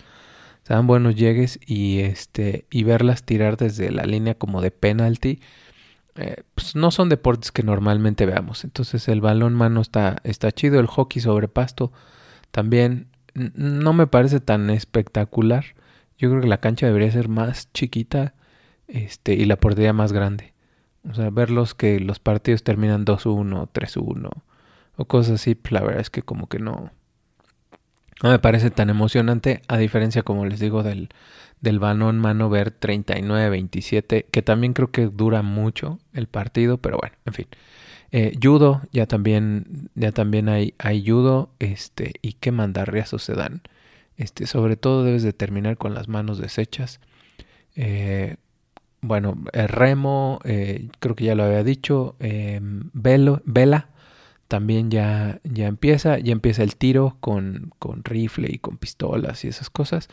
se 0.63 0.75
dan 0.75 0.87
buenos 0.87 1.15
llegues 1.15 1.59
y 1.67 2.01
este 2.01 2.67
y 2.71 2.85
verlas 2.85 3.25
tirar 3.25 3.57
desde 3.57 3.91
la 3.91 4.05
línea 4.05 4.35
como 4.35 4.61
de 4.63 4.71
penalty. 4.71 5.41
Eh, 6.17 6.43
pues 6.55 6.77
no 6.77 6.91
son 6.91 7.09
deportes 7.09 7.53
que 7.53 7.63
normalmente 7.63 8.27
veamos. 8.27 8.65
Entonces 8.65 9.09
el 9.09 9.21
balón 9.21 9.55
mano 9.55 9.81
está, 9.81 10.17
está 10.25 10.53
chido, 10.53 10.79
el 10.81 10.87
hockey 10.87 11.23
sobre 11.23 11.49
pasto 11.49 11.93
también 12.51 13.09
no 13.35 13.93
me 13.93 14.07
parece 14.07 14.41
tan 14.41 14.71
espectacular. 14.71 15.65
Yo 16.19 16.31
creo 16.31 16.43
que 16.43 16.49
la 16.49 16.61
cancha 16.61 16.87
debería 16.87 17.11
ser 17.11 17.29
más 17.29 17.73
chiquita 17.73 18.35
este, 18.89 19.35
y 19.35 19.45
la 19.47 19.57
portería 19.57 19.93
más 19.93 20.13
grande. 20.13 20.53
O 21.09 21.15
sea, 21.15 21.31
verlos 21.31 21.75
que 21.75 21.99
los 21.99 22.21
partidos 22.21 22.63
terminan 22.63 23.05
2-1, 23.05 23.71
3-1 23.73 24.31
o 24.97 25.05
cosas 25.07 25.41
así, 25.41 25.55
pues 25.55 25.73
la 25.73 25.81
verdad 25.81 26.01
es 26.01 26.11
que 26.11 26.23
como 26.23 26.49
que 26.49 26.59
no, 26.59 26.93
no 28.23 28.31
me 28.31 28.39
parece 28.39 28.71
tan 28.71 28.91
emocionante, 28.91 29.63
a 29.69 29.79
diferencia, 29.79 30.23
como 30.23 30.47
les 30.47 30.61
digo, 30.61 30.83
del, 30.83 31.09
del 31.61 31.79
balón 31.79 32.19
mano 32.19 32.51
ver 32.51 32.79
39-27, 32.79 34.27
que 34.31 34.43
también 34.43 34.75
creo 34.75 34.91
que 34.91 35.07
dura 35.07 35.43
mucho 35.43 35.99
el 36.13 36.27
partido, 36.27 36.79
pero 36.79 36.99
bueno, 36.99 37.17
en 37.25 37.33
fin. 37.33 37.47
Eh, 38.11 38.39
judo, 38.43 38.83
ya 38.93 39.07
también, 39.07 39.89
ya 39.95 40.13
también 40.13 40.49
hay, 40.49 40.75
hay 40.79 41.07
judo, 41.07 41.51
este, 41.61 42.13
y 42.21 42.35
qué 42.35 42.53
mandarriazos 42.53 43.23
se 43.23 43.35
dan. 43.35 43.63
Este, 44.19 44.47
sobre 44.47 44.77
todo 44.77 45.05
debes 45.05 45.23
de 45.23 45.33
terminar 45.33 45.79
con 45.79 45.95
las 45.95 46.09
manos 46.09 46.39
deshechas. 46.39 47.01
Eh, 47.75 48.37
bueno, 49.01 49.37
el 49.53 49.69
remo, 49.69 50.41
eh, 50.45 50.89
creo 50.99 51.17
que 51.17 51.25
ya 51.25 51.35
lo 51.35 51.45
había 51.45 51.65
dicho, 51.65 52.17
velo, 52.21 53.43
vela, 53.45 53.89
también 54.53 54.91
ya, 54.91 55.41
ya 55.45 55.67
empieza, 55.67 56.19
ya 56.19 56.31
empieza 56.31 56.63
el 56.63 56.77
tiro 56.77 57.17
con, 57.21 57.73
con 57.79 58.05
rifle 58.05 58.51
y 58.53 58.59
con 58.59 58.77
pistolas 58.77 59.47
y 59.47 59.49
esas 59.49 59.71
cosas. 59.71 60.11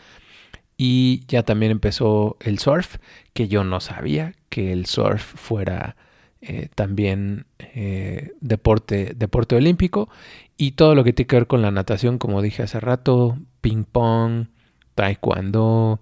Y 0.77 1.25
ya 1.27 1.43
también 1.43 1.73
empezó 1.73 2.37
el 2.39 2.57
surf, 2.57 2.99
que 3.33 3.49
yo 3.49 3.65
no 3.65 3.81
sabía 3.81 4.35
que 4.47 4.71
el 4.71 4.85
surf 4.85 5.21
fuera 5.21 5.97
eh, 6.39 6.69
también 6.73 7.47
eh, 7.59 8.31
deporte, 8.39 9.11
deporte 9.13 9.57
olímpico. 9.57 10.07
Y 10.55 10.71
todo 10.71 10.95
lo 10.95 11.03
que 11.03 11.11
tiene 11.11 11.27
que 11.27 11.35
ver 11.35 11.47
con 11.47 11.61
la 11.61 11.71
natación, 11.71 12.17
como 12.17 12.41
dije 12.41 12.63
hace 12.63 12.79
rato, 12.79 13.37
ping 13.59 13.83
pong, 13.83 14.47
taekwondo, 14.95 15.99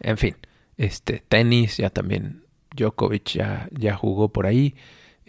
en 0.00 0.18
fin, 0.18 0.36
este, 0.76 1.22
tenis, 1.26 1.78
ya 1.78 1.88
también 1.88 2.42
Djokovic 2.76 3.24
ya, 3.30 3.70
ya 3.72 3.96
jugó 3.96 4.34
por 4.34 4.44
ahí. 4.44 4.74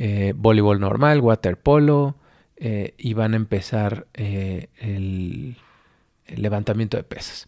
Eh, 0.01 0.33
voleibol 0.33 0.79
normal, 0.79 1.19
waterpolo, 1.19 2.15
eh, 2.55 2.93
y 2.97 3.15
van 3.15 3.33
a 3.33 3.35
empezar 3.35 4.07
eh, 4.13 4.69
el, 4.79 5.57
levantamiento 6.25 6.95
de 6.95 7.03
pesas. 7.03 7.47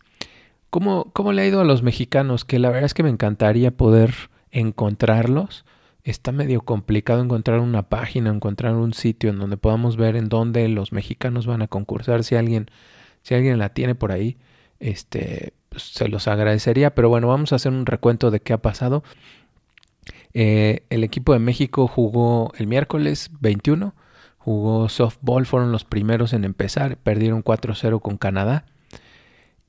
¿Cómo, 0.70 1.12
¿Cómo, 1.14 1.32
le 1.32 1.44
ha 1.44 1.48
ido 1.48 1.62
a 1.62 1.64
los 1.64 1.82
mexicanos? 1.82 2.44
Que 2.44 2.60
la 2.60 2.68
verdad 2.68 2.84
es 2.84 2.94
que 2.94 3.04
me 3.04 3.10
encantaría 3.10 3.72
poder 3.72 4.14
encontrarlos. 4.52 5.64
Está 6.04 6.34
medio 6.34 6.60
complicado 6.60 7.24
encontrar 7.24 7.62
una 7.62 7.84
página, 7.84 8.30
encontrar 8.30 8.76
un 8.76 8.94
sitio 8.94 9.30
en 9.30 9.40
donde 9.40 9.56
podamos 9.56 9.96
ver 9.96 10.18
en 10.18 10.28
dónde 10.28 10.68
los 10.68 10.92
mexicanos 10.92 11.48
van 11.48 11.62
a 11.62 11.70
concursar. 11.70 12.26
Si 12.26 12.36
alguien, 12.36 12.70
si 13.22 13.34
alguien 13.34 13.60
la 13.60 13.70
tiene 13.70 13.96
por 13.96 14.12
ahí, 14.12 14.36
este, 14.82 15.54
pues, 15.70 15.84
se 15.84 16.10
los 16.10 16.28
agradecería. 16.28 16.96
Pero 16.96 17.08
bueno, 17.08 17.30
vamos 17.30 17.54
a 17.54 17.56
hacer 17.56 17.72
un 17.72 17.86
recuento 17.86 18.30
de 18.30 18.42
qué 18.42 18.52
ha 18.52 18.62
pasado. 18.62 19.04
Eh, 20.34 20.84
el 20.90 21.04
equipo 21.04 21.34
de 21.34 21.40
México 21.40 21.88
jugó 21.88 22.52
el 22.58 22.68
miércoles 22.68 23.30
21, 23.40 23.94
jugó 24.38 24.90
softball, 24.90 25.46
fueron 25.46 25.72
los 25.72 25.84
primeros 25.84 26.34
en 26.34 26.46
empezar, 26.46 26.98
perdieron 26.98 27.44
4-0 27.44 28.02
con 28.02 28.18
Canadá. 28.18 28.66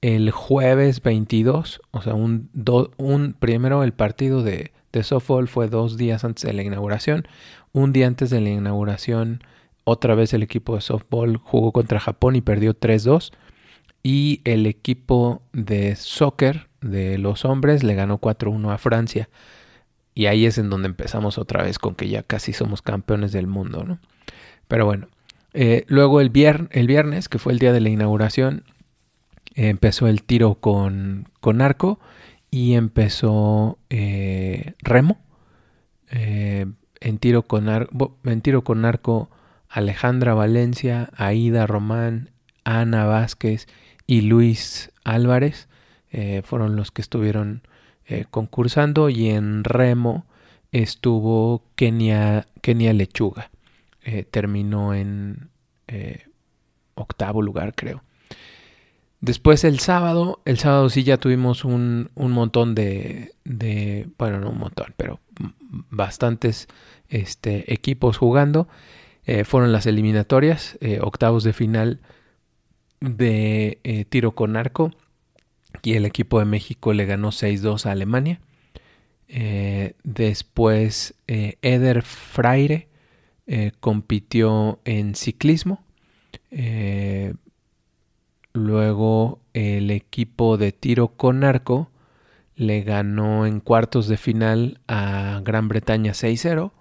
El 0.00 0.30
jueves 0.30 1.02
22, 1.02 1.80
o 1.92 2.02
sea, 2.02 2.14
un, 2.14 2.50
un 2.96 3.34
primero 3.34 3.84
el 3.84 3.92
partido 3.92 4.42
de, 4.42 4.72
de 4.92 5.02
softball 5.02 5.48
fue 5.48 5.68
dos 5.68 5.96
días 5.96 6.24
antes 6.24 6.44
de 6.44 6.52
la 6.52 6.62
inauguración. 6.62 7.26
Un 7.72 7.92
día 7.92 8.06
antes 8.06 8.30
de 8.30 8.40
la 8.40 8.50
inauguración, 8.50 9.42
otra 9.84 10.14
vez 10.14 10.32
el 10.34 10.42
equipo 10.42 10.74
de 10.74 10.80
softball 10.82 11.38
jugó 11.38 11.72
contra 11.72 12.00
Japón 12.00 12.36
y 12.36 12.40
perdió 12.40 12.78
3-2. 12.78 13.32
Y 14.02 14.40
el 14.44 14.66
equipo 14.66 15.42
de 15.52 15.96
soccer 15.96 16.68
de 16.80 17.18
los 17.18 17.44
hombres 17.44 17.82
le 17.84 17.94
ganó 17.94 18.20
4-1 18.20 18.72
a 18.72 18.78
Francia. 18.78 19.28
Y 20.14 20.26
ahí 20.26 20.46
es 20.46 20.58
en 20.58 20.70
donde 20.70 20.88
empezamos 20.88 21.38
otra 21.38 21.62
vez 21.62 21.78
con 21.78 21.94
que 21.94 22.08
ya 22.08 22.22
casi 22.22 22.52
somos 22.52 22.82
campeones 22.82 23.32
del 23.32 23.46
mundo, 23.46 23.84
¿no? 23.84 23.98
Pero 24.68 24.86
bueno, 24.86 25.08
eh, 25.54 25.84
luego 25.88 26.20
el, 26.20 26.30
el, 26.70 26.86
viernes, 26.86 27.28
que 27.28 27.38
fue 27.38 27.52
el 27.52 27.58
día 27.58 27.72
de 27.72 27.80
la 27.80 27.90
inauguración, 27.90 28.64
empezó 29.54 30.06
el 30.06 30.22
tiro 30.22 30.54
con, 30.54 31.28
con 31.40 31.60
arco 31.60 32.00
y 32.50 32.74
empezó 32.74 33.78
eh, 33.90 34.74
remo. 34.80 35.18
Eh, 36.10 36.66
en, 37.00 37.18
tiro 37.18 37.42
con 37.42 37.68
en 37.68 38.40
tiro 38.42 38.64
con 38.64 38.84
arco, 38.84 39.30
Alejandra 39.68 40.34
Valencia, 40.34 41.10
Aida 41.16 41.66
Román, 41.66 42.30
Ana 42.64 43.06
Vázquez 43.06 43.66
y 44.06 44.22
Luis 44.22 44.92
Álvarez 45.04 45.68
fueron 46.44 46.76
los 46.76 46.90
que 46.90 47.00
estuvieron 47.00 47.62
eh, 48.06 48.24
concursando 48.30 49.08
y 49.08 49.28
en 49.28 49.64
remo 49.64 50.26
estuvo 50.72 51.62
Kenia, 51.76 52.46
Kenia 52.60 52.92
Lechuga. 52.92 53.50
Eh, 54.04 54.24
terminó 54.28 54.94
en 54.94 55.50
eh, 55.86 56.26
octavo 56.94 57.42
lugar, 57.42 57.74
creo. 57.74 58.02
Después 59.20 59.62
el 59.62 59.78
sábado, 59.78 60.40
el 60.44 60.58
sábado 60.58 60.88
sí 60.90 61.04
ya 61.04 61.16
tuvimos 61.16 61.64
un, 61.64 62.10
un 62.16 62.32
montón 62.32 62.74
de, 62.74 63.32
bueno, 64.18 64.40
no 64.40 64.50
un 64.50 64.58
montón, 64.58 64.94
pero 64.96 65.20
bastantes 65.68 66.66
este, 67.08 67.72
equipos 67.72 68.18
jugando. 68.18 68.66
fueron 69.44 69.70
las 69.70 69.86
eliminatorias, 69.86 70.76
octavos 71.02 71.44
de 71.44 71.52
final 71.52 72.00
de 72.98 74.06
tiro 74.10 74.32
con 74.32 74.56
arco 74.56 74.90
y 75.82 75.94
el 75.94 76.04
equipo 76.06 76.38
de 76.38 76.44
México 76.44 76.92
le 76.92 77.04
ganó 77.06 77.30
6-2 77.30 77.86
a 77.86 77.92
Alemania. 77.92 78.40
Eh, 79.28 79.94
después 80.04 81.14
eh, 81.26 81.56
Eder 81.62 82.02
Freire 82.02 82.88
eh, 83.46 83.72
compitió 83.80 84.80
en 84.84 85.14
ciclismo. 85.14 85.82
luego 88.52 89.40
el 89.54 89.90
equipo 89.90 90.58
de 90.58 90.72
tiro 90.72 91.08
con 91.08 91.44
arco 91.44 91.90
le 92.54 92.82
ganó 92.82 93.46
en 93.46 93.60
cuartos 93.60 94.06
de 94.08 94.18
final 94.18 94.80
a 94.86 95.40
Gran 95.42 95.68
Bretaña 95.68 96.12
6-0. 96.12 96.72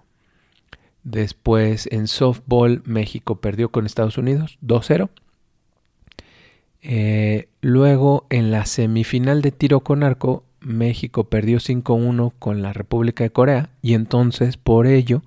Después 1.02 1.88
en 1.90 2.06
softball 2.06 2.82
México 2.84 3.40
perdió 3.40 3.70
con 3.70 3.86
Estados 3.86 4.18
Unidos 4.18 4.58
2-0. 4.62 5.08
Eh, 6.82 7.48
luego, 7.60 8.26
en 8.28 8.50
la 8.50 8.66
semifinal 8.66 9.40
de 9.40 9.52
tiro 9.52 9.80
con 9.80 10.02
arco, 10.02 10.44
México 10.60 11.24
perdió 11.24 11.58
5-1 11.58 12.32
con 12.38 12.62
la 12.62 12.72
República 12.72 13.24
de 13.24 13.30
Corea 13.30 13.70
y 13.82 13.94
entonces 13.94 14.56
por 14.56 14.86
ello 14.86 15.22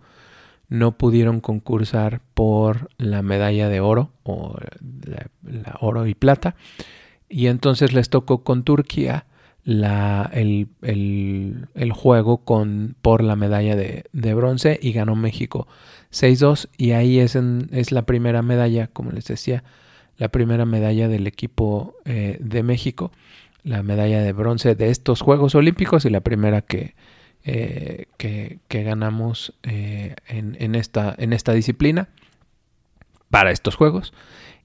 no 0.69 0.97
pudieron 0.97 1.41
concursar 1.41 2.21
por 2.33 2.89
la 2.97 3.21
medalla 3.21 3.69
de 3.69 3.79
oro 3.79 4.12
o 4.24 4.55
la, 5.03 5.77
oro 5.79 6.07
y 6.07 6.15
plata. 6.15 6.55
Y 7.29 7.47
entonces 7.47 7.93
les 7.93 8.09
tocó 8.09 8.43
con 8.43 8.63
Turquía 8.63 9.25
la, 9.63 10.29
el, 10.33 10.67
el, 10.81 11.91
juego 11.91 12.38
con, 12.38 12.95
por 13.01 13.24
la 13.24 13.35
medalla 13.35 13.75
de, 13.75 14.05
de 14.13 14.33
bronce 14.33 14.79
y 14.81 14.91
ganó 14.91 15.15
México 15.15 15.67
6-2 16.12 16.69
y 16.77 16.91
ahí 16.91 17.19
es, 17.19 17.35
en, 17.35 17.69
es 17.71 17.91
la 17.91 18.03
primera 18.03 18.41
medalla, 18.41 18.88
como 18.88 19.12
les 19.12 19.25
decía, 19.25 19.63
la 20.17 20.29
primera 20.29 20.65
medalla 20.65 21.07
del 21.07 21.27
equipo 21.27 21.95
eh, 22.05 22.38
de 22.39 22.63
México, 22.63 23.12
la 23.63 23.84
medalla 23.84 24.22
de 24.22 24.34
bronce 24.34 24.75
de 24.75 24.89
estos 24.89 25.22
Juegos 25.22 25.55
Olímpicos 25.55 26.05
y 26.05 26.10
la 26.10 26.22
primera 26.22 26.62
que, 26.62 26.95
eh, 27.43 28.05
que, 28.17 28.60
ganamos 28.69 29.53
eh, 29.63 30.15
en, 30.27 30.75
esta, 30.75 31.15
en 31.17 31.34
esta 31.34 31.53
disciplina 31.53 32.10
para 33.29 33.51
estos 33.51 33.75
Juegos. 33.75 34.13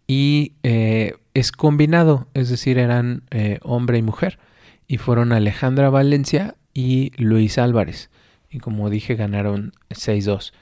Y 0.07 0.55
es 0.63 1.53
combinado, 1.53 2.27
es 2.35 2.49
decir, 2.51 2.79
eran 2.79 3.23
hombre 3.63 3.99
y 3.99 4.03
mujer. 4.03 4.41
y 4.89 4.99
fueron 4.99 5.33
Alejandra 5.33 5.89
Valencia 5.89 6.57
y 6.75 7.13
Luis 7.17 7.59
Álvarez. 7.59 8.11
Y 8.51 8.59
como 8.59 8.91
dije, 8.91 9.15
ganaron 9.15 9.73
6-2. 9.91 10.53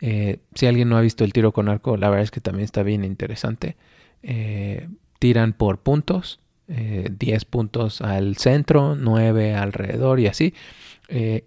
Eh, 0.00 0.40
si 0.54 0.66
alguien 0.66 0.88
no 0.88 0.96
ha 0.96 1.00
visto 1.00 1.24
el 1.24 1.32
tiro 1.32 1.52
con 1.52 1.68
arco, 1.68 1.96
la 1.96 2.08
verdad 2.08 2.24
es 2.24 2.30
que 2.30 2.40
también 2.40 2.64
está 2.64 2.82
bien 2.82 3.04
interesante. 3.04 3.76
Eh, 4.24 4.88
tiran 5.18 5.52
por 5.52 5.78
puntos, 5.78 6.40
10 6.66 6.78
eh, 7.20 7.46
puntos 7.48 8.00
al 8.00 8.36
centro, 8.36 8.96
9 8.96 9.54
alrededor 9.54 10.18
y 10.20 10.26
así. 10.26 10.54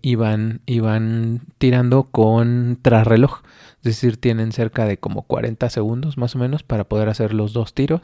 iban, 0.02 0.62
iban 0.66 1.42
tirando 1.58 2.04
con 2.04 2.80
trasreloj. 2.82 3.42
Es 3.78 3.84
decir, 3.84 4.18
tienen 4.18 4.52
cerca 4.52 4.86
de 4.86 4.98
como 4.98 5.24
40 5.24 5.70
segundos 5.70 6.18
más 6.18 6.36
o 6.36 6.40
menos 6.40 6.64
para 6.64 6.86
poder 6.86 7.10
hacer 7.10 7.34
los 7.34 7.54
dos 7.54 7.74
tiros 7.74 8.02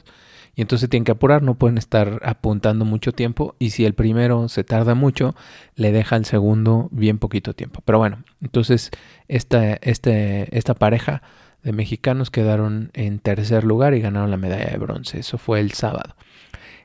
y 0.56 0.62
entonces 0.62 0.90
tienen 0.90 1.04
que 1.04 1.12
apurar, 1.12 1.42
no 1.42 1.56
pueden 1.56 1.78
estar 1.78 2.20
apuntando 2.24 2.86
mucho 2.86 3.12
tiempo 3.12 3.56
y 3.58 3.72
si 3.72 3.86
el 3.86 3.94
primero 3.94 4.50
se 4.50 4.64
tarda 4.64 4.94
mucho, 4.94 5.36
le 5.76 5.92
deja 5.92 6.16
al 6.16 6.26
segundo 6.26 6.90
bien 6.92 7.18
poquito 7.18 7.54
tiempo. 7.54 7.82
Pero 7.86 7.98
bueno, 7.98 8.24
entonces 8.42 8.92
esta, 9.28 9.74
este, 9.82 10.56
esta 10.56 10.76
pareja 10.76 11.24
de 11.64 11.74
mexicanos 11.74 12.30
quedaron 12.30 12.92
en 12.94 13.20
tercer 13.20 13.64
lugar 13.64 13.94
y 13.94 14.02
ganaron 14.02 14.32
la 14.32 14.38
medalla 14.38 14.70
de 14.70 14.78
bronce. 14.78 15.20
Eso 15.20 15.38
fue 15.38 15.60
el 15.60 15.72
sábado. 15.72 16.16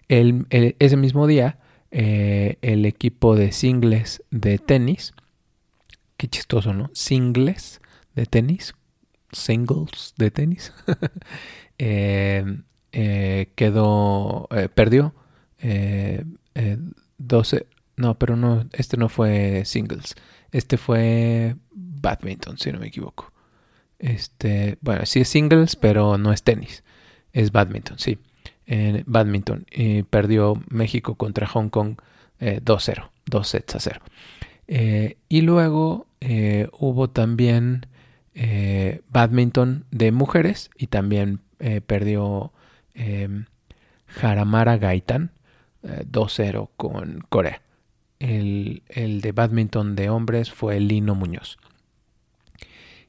El, 0.09 0.47
ese 0.51 0.97
mismo 0.97 1.27
día, 1.27 1.59
eh, 1.91 2.57
el 2.63 2.87
equipo 2.87 3.37
de 3.37 3.53
singles 3.53 4.23
de 4.31 4.59
tenis, 4.59 5.13
qué 6.17 6.29
chistoso, 6.29 6.73
¿no? 6.75 6.91
Singles 6.95 7.81
de 8.15 8.27
tenis, 8.27 8.75
singles 9.33 10.15
de 10.17 10.31
tenis, 10.31 10.73
eh, 11.79 12.45
eh, 12.93 13.53
quedó, 13.55 14.49
eh, 14.51 14.69
perdió 14.75 15.15
12, 17.19 17.57
eh, 17.57 17.67
no, 17.97 18.19
pero 18.19 18.37
no, 18.37 18.67
este 18.73 18.97
no 18.97 19.09
fue 19.09 19.65
singles, 19.65 20.15
este 20.53 20.79
fue 20.79 21.57
badminton, 21.71 22.59
si 22.59 22.73
no 22.73 22.79
me 22.79 22.87
equivoco. 22.87 23.33
Este, 23.99 24.79
bueno, 24.81 25.07
sí 25.07 25.21
es 25.21 25.29
singles, 25.29 25.77
pero 25.77 26.19
no 26.19 26.33
es 26.33 26.43
tenis, 26.43 26.85
es 27.33 27.53
badminton, 27.53 27.99
sí. 27.99 28.19
En 28.67 29.03
badminton 29.07 29.67
y 29.71 30.03
perdió 30.03 30.63
México 30.69 31.15
contra 31.15 31.47
Hong 31.47 31.71
Kong 31.71 31.97
2-0, 32.39 33.11
2 33.25 33.49
sets 33.49 33.75
a 33.77 33.81
0. 33.81 34.01
y 35.29 35.41
luego 35.41 36.07
hubo 36.79 37.09
también 37.09 37.87
badminton 39.11 39.87
de 39.91 40.13
mujeres 40.13 40.71
y 40.77 40.89
también 40.89 41.41
perdió 41.87 42.53
eh, 42.99 43.29
Haramara 44.21 44.77
Gaitan 44.77 45.31
2-0 45.83 46.65
eh, 46.65 46.69
con 46.77 47.25
Corea. 47.29 47.63
El, 48.19 48.83
de 48.89 49.33
badminton 49.33 49.95
de 49.95 50.11
hombres 50.11 50.51
fue 50.51 50.81
Lino 50.81 51.15
Muñoz. 51.15 51.59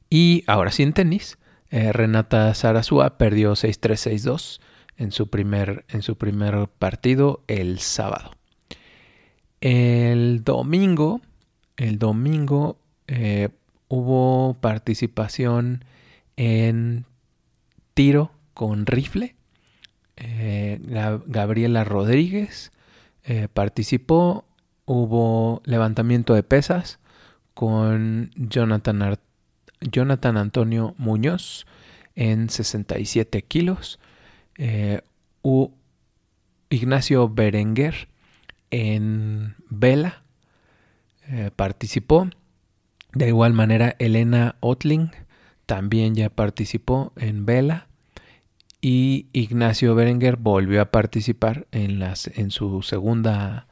Y 0.09 0.43
ahora 0.47 0.71
sí 0.71 0.83
en 0.83 0.93
tenis, 0.93 1.37
eh, 1.69 1.91
Renata 1.93 2.53
Sarasúa 2.53 3.17
perdió 3.17 3.53
6-3-6-2 3.53 4.59
en 4.97 5.11
su 5.11 5.29
primer, 5.29 5.85
en 5.89 6.01
su 6.01 6.17
primer 6.17 6.67
partido 6.67 7.43
el 7.47 7.79
sábado. 7.79 8.31
El 9.61 10.43
domingo, 10.43 11.21
el 11.77 11.99
domingo 11.99 12.79
eh, 13.07 13.49
hubo 13.87 14.57
participación 14.61 15.83
en 16.37 17.05
tiro 17.93 18.31
con 18.53 18.85
rifle 18.85 19.35
eh, 20.19 20.79
Gabriela 21.27 21.83
Rodríguez 21.83 22.71
eh, 23.23 23.47
participó. 23.51 24.45
Hubo 24.85 25.61
levantamiento 25.65 26.33
de 26.33 26.43
pesas 26.43 26.99
con 27.53 28.31
Jonathan, 28.35 29.17
Jonathan 29.81 30.37
Antonio 30.37 30.95
Muñoz 30.97 31.65
en 32.15 32.49
67 32.49 33.41
kilos. 33.43 33.99
Eh, 34.55 35.01
Ignacio 36.69 37.29
Berenguer 37.29 38.07
en 38.71 39.55
vela 39.69 40.23
participó. 41.55 42.29
De 43.13 43.27
igual 43.27 43.53
manera, 43.53 43.95
Elena 43.99 44.55
Otling 44.59 45.11
también 45.65 46.15
ya 46.15 46.29
participó 46.29 47.13
en 47.15 47.45
vela 47.45 47.89
y 48.81 49.27
Ignacio 49.33 49.93
Berenguer 49.93 50.37
volvió 50.37 50.81
a 50.81 50.91
participar 50.91 51.67
en, 51.71 52.01
su 52.51 52.81
segunda, 52.81 53.67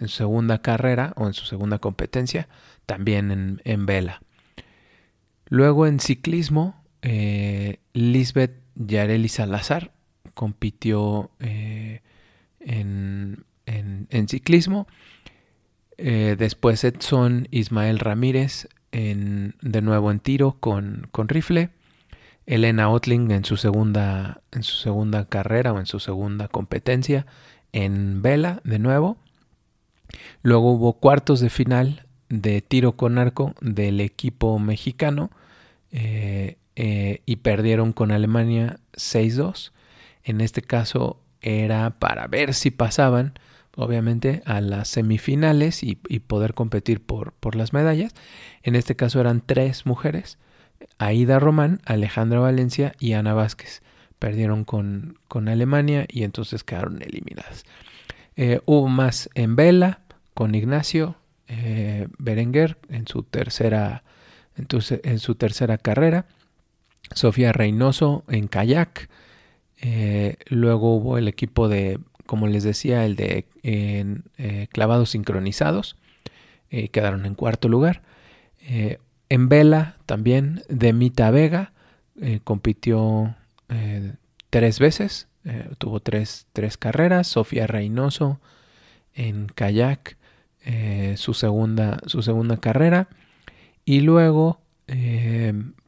en 0.00 0.08
segunda 0.08 0.60
carrera 0.62 1.12
o 1.16 1.26
en 1.26 1.34
su 1.34 1.44
segunda 1.46 1.78
competencia, 1.78 2.48
también 2.84 3.60
en, 3.64 3.86
vela. 3.86 4.20
Luego 5.48 5.86
en 5.86 6.00
ciclismo, 6.00 6.82
eh, 7.02 7.80
Lisbeth 7.92 8.60
Yareli 8.74 9.28
Salazar 9.28 9.92
compitió 10.34 11.30
eh, 11.40 12.02
en, 12.60 13.44
en, 13.66 14.28
ciclismo. 14.28 14.86
Eh, 15.96 16.36
después 16.38 16.84
Edson 16.84 17.48
Ismael 17.50 17.98
Ramírez 17.98 18.68
en, 18.92 19.54
de 19.62 19.82
nuevo 19.82 20.10
en 20.10 20.20
tiro 20.20 20.56
con, 20.60 21.08
con 21.12 21.28
rifle. 21.28 21.70
Elena 22.46 22.88
Otling 22.88 23.30
en 23.30 23.44
su 23.44 23.58
segunda, 23.58 24.40
en 24.52 24.62
su 24.62 24.76
segunda 24.76 25.26
carrera 25.26 25.72
o 25.72 25.78
en 25.78 25.86
su 25.86 26.00
segunda 26.00 26.48
competencia 26.48 27.26
en 27.72 28.22
vela 28.22 28.62
de 28.64 28.78
nuevo. 28.78 29.18
Luego 30.42 30.72
hubo 30.72 30.94
cuartos 30.94 31.40
de 31.40 31.50
final 31.50 32.06
de 32.28 32.60
tiro 32.60 32.92
con 32.92 33.18
arco 33.18 33.54
del 33.60 34.00
equipo 34.00 34.58
mexicano 34.58 35.30
eh, 35.92 36.56
eh, 36.76 37.22
y 37.26 37.36
perdieron 37.36 37.92
con 37.92 38.10
Alemania 38.10 38.78
6-2. 38.94 39.72
En 40.24 40.40
este 40.40 40.62
caso 40.62 41.20
era 41.40 41.90
para 41.98 42.26
ver 42.26 42.54
si 42.54 42.70
pasaban, 42.70 43.38
obviamente, 43.76 44.42
a 44.44 44.60
las 44.60 44.88
semifinales 44.88 45.82
y, 45.82 45.94
poder 45.94 46.54
competir 46.54 47.00
por, 47.00 47.32
por 47.32 47.56
las 47.56 47.72
medallas. 47.72 48.14
En 48.62 48.74
este 48.74 48.96
caso 48.96 49.20
eran 49.20 49.42
tres 49.44 49.86
mujeres 49.86 50.38
Aida 50.98 51.38
Román, 51.38 51.80
Alejandra 51.84 52.40
Valencia 52.40 52.94
y 52.98 53.12
Ana 53.12 53.34
Vázquez. 53.34 53.82
Perdieron 54.18 54.64
con, 54.64 55.18
Alemania 55.48 56.06
y 56.08 56.24
entonces 56.24 56.64
quedaron 56.64 57.02
eliminadas. 57.02 57.64
Eh, 58.36 58.60
hubo 58.66 58.88
más 58.88 59.30
en 59.34 59.56
vela 59.56 60.00
con 60.34 60.54
Ignacio 60.54 61.16
eh, 61.48 62.08
Berenguer 62.18 62.78
en 62.88 63.06
su 63.06 63.22
tercera 63.22 64.04
en, 64.56 65.18
su 65.18 65.34
tercera 65.34 65.78
carrera. 65.78 66.26
Sofía 67.14 67.52
Reynoso 67.52 68.24
en 68.28 68.48
kayak. 68.48 69.08
Eh, 69.80 70.36
luego 70.48 70.96
hubo 70.96 71.16
el 71.18 71.28
equipo 71.28 71.68
de, 71.68 72.00
como 72.26 72.48
les 72.48 72.64
decía, 72.64 73.04
el 73.04 73.16
de 73.16 73.46
clavados 74.72 75.10
sincronizados. 75.10 75.96
quedaron 76.68 77.24
en 77.24 77.34
cuarto 77.34 77.68
lugar. 77.68 78.02
En 79.28 79.48
vela 79.48 79.96
también 80.06 80.62
Demita 80.68 81.30
Vega 81.30 81.72
eh, 82.20 82.40
compitió 82.42 83.36
eh, 83.68 84.14
tres 84.50 84.78
veces, 84.78 85.28
eh, 85.44 85.70
tuvo 85.78 86.00
tres, 86.00 86.46
tres, 86.52 86.76
carreras. 86.76 87.28
Sofía 87.28 87.66
Reynoso 87.66 88.40
en 89.14 89.46
kayak, 89.46 90.16
su, 91.16 91.34
segunda, 91.34 91.98
su 92.06 92.22
segunda 92.22 92.58
carrera. 92.58 93.08
Y 93.84 94.00
luego, 94.00 94.60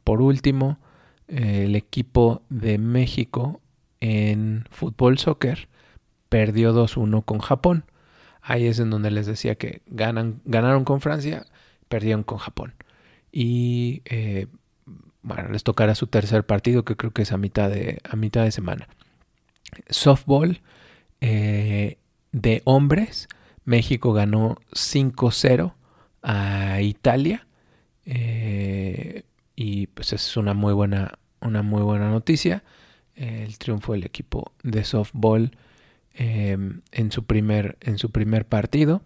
por 0.03 0.21
último, 0.21 0.79
el 1.27 1.75
equipo 1.75 2.41
de 2.49 2.77
México 2.77 3.61
en 3.99 4.65
fútbol 4.71 5.17
soccer 5.19 5.69
perdió 6.29 6.73
2-1 6.73 7.23
con 7.23 7.39
Japón. 7.39 7.85
Ahí 8.41 8.65
es 8.65 8.79
en 8.79 8.89
donde 8.89 9.11
les 9.11 9.27
decía 9.27 9.55
que 9.55 9.81
ganan, 9.85 10.41
ganaron 10.45 10.83
con 10.83 10.99
Francia, 10.99 11.45
perdieron 11.87 12.23
con 12.23 12.39
Japón 12.39 12.73
y 13.31 14.01
eh, 14.05 14.47
bueno, 15.21 15.49
les 15.49 15.63
tocará 15.63 15.95
su 15.95 16.07
tercer 16.07 16.45
partido 16.45 16.83
que 16.83 16.95
creo 16.95 17.11
que 17.11 17.21
es 17.21 17.31
a 17.31 17.37
mitad 17.37 17.69
de, 17.69 17.99
a 18.03 18.15
mitad 18.15 18.43
de 18.43 18.51
semana. 18.51 18.87
Softball 19.89 20.61
eh, 21.21 21.97
de 22.31 22.61
hombres, 22.65 23.29
México 23.65 24.13
ganó 24.13 24.57
5-0 24.73 25.73
a 26.23 26.81
Italia 26.81 27.47
eh, 28.05 29.23
y 29.55 29.87
pues 29.87 30.13
es 30.13 30.37
una 30.37 30.53
muy 30.53 30.73
buena, 30.73 31.19
una 31.39 31.61
muy 31.61 31.81
buena 31.81 32.09
noticia. 32.09 32.63
El 33.15 33.57
triunfo 33.59 33.93
del 33.93 34.05
equipo 34.05 34.53
de 34.63 34.83
softball 34.83 35.51
en, 36.13 37.11
su 37.11 37.25
primer, 37.25 37.77
en 37.81 37.97
su 37.97 38.11
primer 38.11 38.47
partido. 38.47 39.03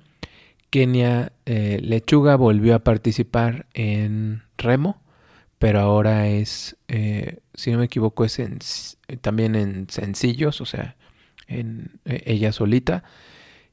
Kenia 0.69 1.33
eh, 1.45 1.79
Lechuga 1.81 2.35
volvió 2.35 2.75
a 2.75 2.79
participar 2.79 3.65
en 3.73 4.43
remo, 4.57 5.01
pero 5.59 5.79
ahora 5.79 6.27
es, 6.27 6.77
eh, 6.87 7.39
si 7.53 7.71
no 7.71 7.79
me 7.79 7.85
equivoco, 7.85 8.25
es 8.25 8.97
también 9.21 9.55
en 9.55 9.89
sencillos, 9.89 10.61
o 10.61 10.65
sea, 10.65 10.95
en 11.47 11.99
ella 12.05 12.51
solita. 12.51 13.03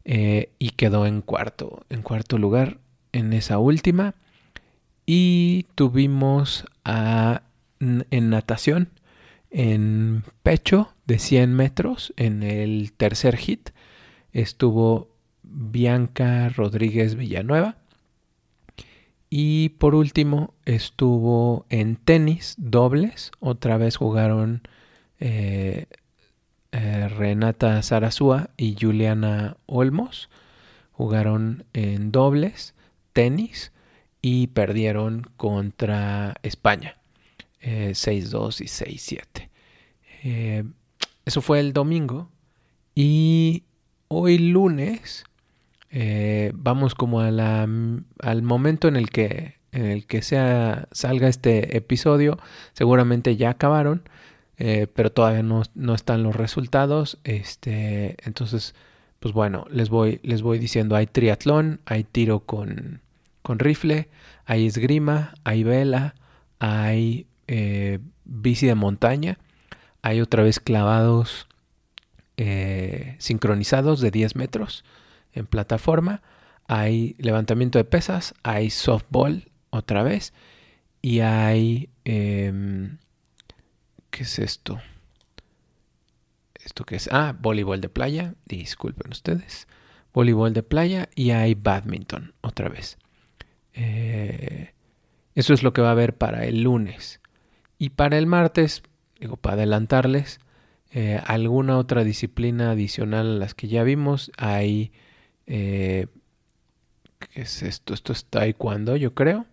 Eh, 0.05 0.51
y 0.59 0.71
quedó 0.71 1.07
en 1.07 1.21
cuarto, 1.21 1.85
en 1.89 2.03
cuarto 2.03 2.39
lugar 2.39 2.79
en 3.13 3.33
esa 3.33 3.59
última. 3.59 4.15
Y 5.07 5.67
tuvimos 5.75 6.65
en 6.85 8.31
natación, 8.31 8.91
en 9.51 10.25
pecho 10.43 10.93
de 11.07 11.19
100 11.19 11.55
metros, 11.55 12.13
en 12.17 12.43
el 12.43 12.93
tercer 12.93 13.37
hit, 13.37 13.71
estuvo 14.33 15.09
Bianca 15.43 16.49
Rodríguez 16.49 17.17
Villanueva. 17.17 17.77
Y 19.29 19.71
por 19.71 19.95
último 19.95 20.53
estuvo 20.67 21.65
en 21.71 21.97
tenis 21.97 22.55
dobles. 22.59 23.33
Otra 23.41 23.79
vez 23.79 23.97
jugaron 23.97 24.61
eh, 25.21 25.87
eh, 26.73 27.09
Renata 27.09 27.83
Sarazúa 27.83 28.51
y 28.57 28.77
Juliana 28.79 29.57
Olmos. 29.67 30.29
Jugaron 30.93 31.65
en 31.73 32.13
dobles, 32.13 32.75
tenis 33.13 33.73
y 34.21 34.49
perdieron 34.49 35.31
contra 35.37 36.35
España. 36.43 36.97
6-2 37.63 38.61
eh, 38.61 38.65
y 38.65 38.67
6-7. 40.25 40.73
eso 41.25 41.41
fue 41.41 41.61
el 41.61 41.73
domingo. 41.73 42.29
Y 42.95 43.65
hoy 44.09 44.39
lunes 44.39 45.25
eh, 45.95 46.53
vamos 46.55 46.95
como 46.95 47.21
a 47.21 47.31
la, 47.31 47.69
al 48.21 48.43
momento 48.43 48.89
en 48.89 48.97
el 48.97 49.11
que, 49.11 49.57
en 49.73 49.85
el 49.85 50.07
que 50.07 50.23
sea, 50.23 50.89
salga 50.91 51.29
este 51.29 51.77
episodio. 51.77 52.39
Seguramente 52.73 53.37
ya 53.37 53.51
acabaron, 53.51 54.03
eh, 54.59 54.87
pero 54.93 55.11
todavía 55.11 55.43
no, 55.43 55.63
no, 55.75 55.95
están 55.95 56.23
los 56.23 56.37
resultados. 56.37 57.19
Este, 57.25 58.17
entonces, 58.25 58.75
pues 59.21 59.35
bueno, 59.35 59.67
les 59.71 59.89
voy, 59.89 60.21
les 60.23 60.43
voy 60.43 60.59
diciendo, 60.59 60.97
hay 60.97 61.07
triatlón, 61.07 61.81
hay 61.87 62.05
tiro 62.05 62.41
con, 62.41 63.01
con 63.43 63.59
rifle, 63.59 64.09
hay 64.45 64.67
esgrima, 64.67 65.35
hay 65.45 65.65
vela, 65.65 66.15
hay 66.59 67.27
eh, 67.49 67.99
bici 68.25 68.67
de 68.67 68.75
montaña, 68.75 69.39
hay 70.03 70.21
otra 70.21 70.43
vez 70.43 70.61
clavados 70.61 71.47
sincronizados 73.19 74.01
de 74.01 74.11
10 74.11 74.35
metros 74.35 74.85
en 75.33 75.47
plataforma, 75.47 76.23
hay 76.67 77.15
levantamiento 77.19 77.79
de 77.79 77.85
pesas, 77.85 78.35
hay 78.43 78.71
softball 78.71 79.49
otra 79.71 80.03
vez 80.03 80.33
y 81.01 81.21
hay... 81.21 81.89
¿Qué 84.13 84.25
es 84.25 84.39
esto? 84.39 84.79
¿Esto 86.63 86.85
qué 86.85 86.97
es? 86.97 87.09
Ah, 87.11 87.35
voleibol 87.41 87.81
de 87.81 87.89
playa, 87.89 88.35
disculpen 88.45 89.11
ustedes. 89.11 89.67
Voleibol 90.13 90.53
de 90.53 90.63
playa 90.63 91.09
y 91.15 91.31
hay 91.31 91.55
badminton 91.55 92.35
otra 92.43 92.69
vez. 92.69 92.99
Eh, 93.73 94.75
eso 95.35 95.55
es 95.55 95.63
lo 95.63 95.73
que 95.73 95.81
va 95.81 95.89
a 95.89 95.93
haber 95.93 96.15
para 96.15 96.45
el 96.45 96.63
lunes. 96.63 97.21
Y 97.79 97.91
para 97.91 98.19
el 98.19 98.27
martes, 98.27 98.83
digo, 99.19 99.39
para 99.39 99.55
adelantarles, 99.55 100.41
eh, 100.91 101.19
alguna 101.25 101.79
otra 101.79 102.05
disciplina 102.05 102.73
adicional 102.73 103.27
a 103.27 103.39
las 103.39 103.55
que 103.55 103.69
ya 103.69 103.83
vimos, 103.83 104.31
hay 104.37 104.93
eh, 105.47 106.07
¿Qué 107.19 107.41
es 107.41 107.63
esto? 107.63 107.95
Esto 107.95 108.13
es 108.13 108.27
taekwondo, 108.27 108.97
yo 108.97 109.15
creo. 109.15 109.47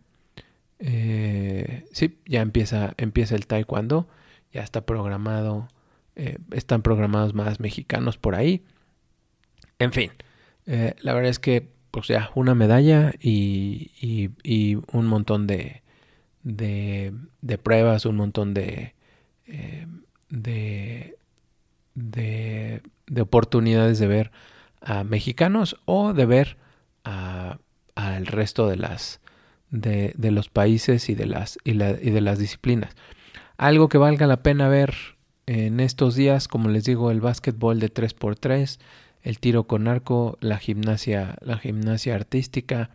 Sí, 0.80 2.20
ya 2.26 2.42
empieza, 2.42 2.94
empieza 2.98 3.36
el 3.36 3.48
taekwondo. 3.48 4.10
Ya 4.52 4.64
está 4.64 4.86
programado. 4.86 5.68
Eh, 6.16 6.38
están 6.52 6.82
programados 6.82 7.34
más 7.34 7.60
mexicanos 7.60 8.18
por 8.18 8.36
ahí. 8.36 8.64
En 9.78 9.94
fin, 9.94 10.12
eh, 10.66 10.96
la 11.02 11.14
verdad 11.14 11.30
es 11.30 11.40
que, 11.40 11.70
pues 11.92 12.08
ya, 12.08 12.32
una 12.36 12.56
medalla 12.56 13.14
y, 13.20 13.92
y, 14.02 14.76
un 14.92 15.08
montón 15.08 15.48
de, 15.48 15.82
de, 16.44 17.14
de, 17.42 17.58
pruebas, 17.58 18.06
un 18.06 18.18
montón 18.18 18.54
de, 18.54 18.94
de, 20.30 21.16
de, 21.96 22.82
de 23.08 23.22
oportunidades 23.22 24.00
de 24.00 24.08
ver 24.08 24.32
a 24.82 25.04
mexicanos 25.04 25.78
o 25.86 26.14
de 26.14 26.26
ver 26.26 26.58
al 27.04 28.26
resto 28.26 28.68
de 28.68 28.78
las 28.78 29.20
de, 29.72 30.14
los 30.32 30.50
países 30.50 31.10
y 31.10 31.16
de 31.16 31.26
las 31.26 31.58
y, 31.64 31.74
de 31.74 32.22
las 32.22 32.40
disciplinas. 32.40 32.96
Algo 33.60 33.90
que 33.90 33.98
valga 33.98 34.26
la 34.26 34.42
pena 34.42 34.70
ver 34.70 34.96
en 35.46 35.82
estos 35.82 36.16
días, 36.16 36.48
como 36.48 36.70
les 36.70 36.86
digo, 36.86 37.12
el 37.12 37.20
básquetbol 37.20 37.82
de 37.82 37.94
3x3, 37.94 38.80
el 39.22 39.40
tiro 39.40 39.66
con 39.66 39.90
arco, 39.90 40.38
la 40.40 40.60
gimnasia, 40.60 41.36
la 41.42 41.58
gimnasia 41.58 42.16
artística, 42.16 42.92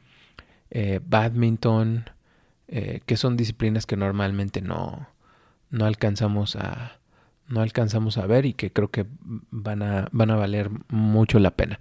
eh, 0.70 1.00
badminton, 1.04 2.08
eh, 2.68 3.02
que 3.04 3.18
son 3.18 3.36
disciplinas 3.36 3.84
que 3.84 3.98
normalmente 3.98 4.62
no, 4.62 5.06
no 5.68 5.84
alcanzamos 5.84 6.56
a, 6.56 6.98
no 7.46 7.60
alcanzamos 7.60 8.16
a 8.16 8.26
ver 8.26 8.46
y 8.46 8.54
que 8.54 8.72
creo 8.72 8.90
que 8.90 9.04
van 9.50 9.82
a, 9.82 10.08
van 10.12 10.30
a 10.30 10.36
valer 10.36 10.70
mucho 10.88 11.40
la 11.40 11.50
pena. 11.50 11.78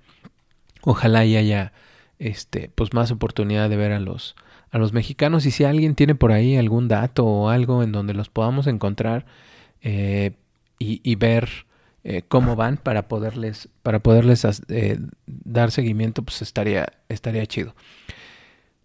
Ojalá 0.82 1.24
y 1.24 1.38
haya 1.38 1.72
este, 2.20 2.70
pues 2.76 2.94
más 2.94 3.12
oportunidad 3.12 3.70
de 3.70 3.78
ver 3.78 3.94
a 3.94 4.02
los, 4.02 4.36
a 4.74 4.80
los 4.80 4.92
mexicanos 4.92 5.46
y 5.46 5.52
si 5.52 5.64
alguien 5.66 5.94
tiene 5.94 6.16
por 6.16 6.32
ahí 6.32 6.58
algún 6.58 6.88
dato 6.88 7.26
o 7.26 7.50
algo 7.50 7.84
en 7.84 7.92
donde 7.92 8.16
los 8.16 8.30
podamos 8.30 8.66
encontrar 8.66 9.28
eh, 9.82 10.32
y, 10.80 11.16
ver 11.16 11.48
eh, 12.04 12.24
cómo 12.28 12.56
van 12.58 12.78
para 12.78 13.08
poderles, 13.08 13.70
para 13.84 14.00
poderles 14.00 14.46
eh, 14.68 15.00
dar 15.28 15.70
seguimiento, 15.72 16.24
pues 16.24 16.42
estaría, 16.42 16.88
estaría 17.08 17.46
chido. 17.46 17.76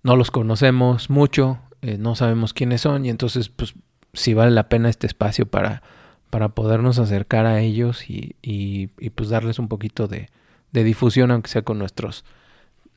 No 0.02 0.14
los 0.14 0.30
conocemos 0.30 1.08
mucho, 1.08 1.58
no 1.80 2.14
sabemos 2.14 2.52
quiénes 2.52 2.82
son 2.82 3.06
y 3.06 3.08
entonces 3.08 3.48
pues 3.48 3.74
si 4.12 4.34
vale 4.34 4.50
la 4.50 4.68
pena 4.68 4.90
este 4.90 5.06
espacio 5.06 5.46
para 5.46 5.82
para 6.28 6.50
podernos 6.50 6.98
acercar 6.98 7.46
a 7.46 7.60
ellos 7.60 8.10
y, 8.10 8.36
y, 8.42 8.88
pues 8.88 9.30
darles 9.30 9.58
un 9.58 9.68
poquito 9.68 10.06
de, 10.08 10.28
de, 10.72 10.84
difusión, 10.84 11.30
aunque 11.30 11.48
sea 11.48 11.62
con 11.62 11.78
nuestros 11.78 12.26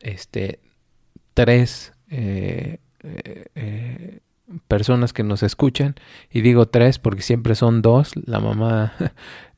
este, 0.02 0.60
tres 1.34 1.94
eh, 2.12 2.80
eh, 3.04 3.46
eh, 3.56 4.20
personas 4.68 5.14
que 5.14 5.24
nos 5.24 5.44
escuchan. 5.44 5.96
Y 6.30 6.42
digo 6.42 6.68
tres 6.68 7.00
porque 7.00 7.22
siempre 7.22 7.56
son 7.56 7.82
dos, 7.82 8.12
la 8.26 8.40
mamá, 8.40 8.94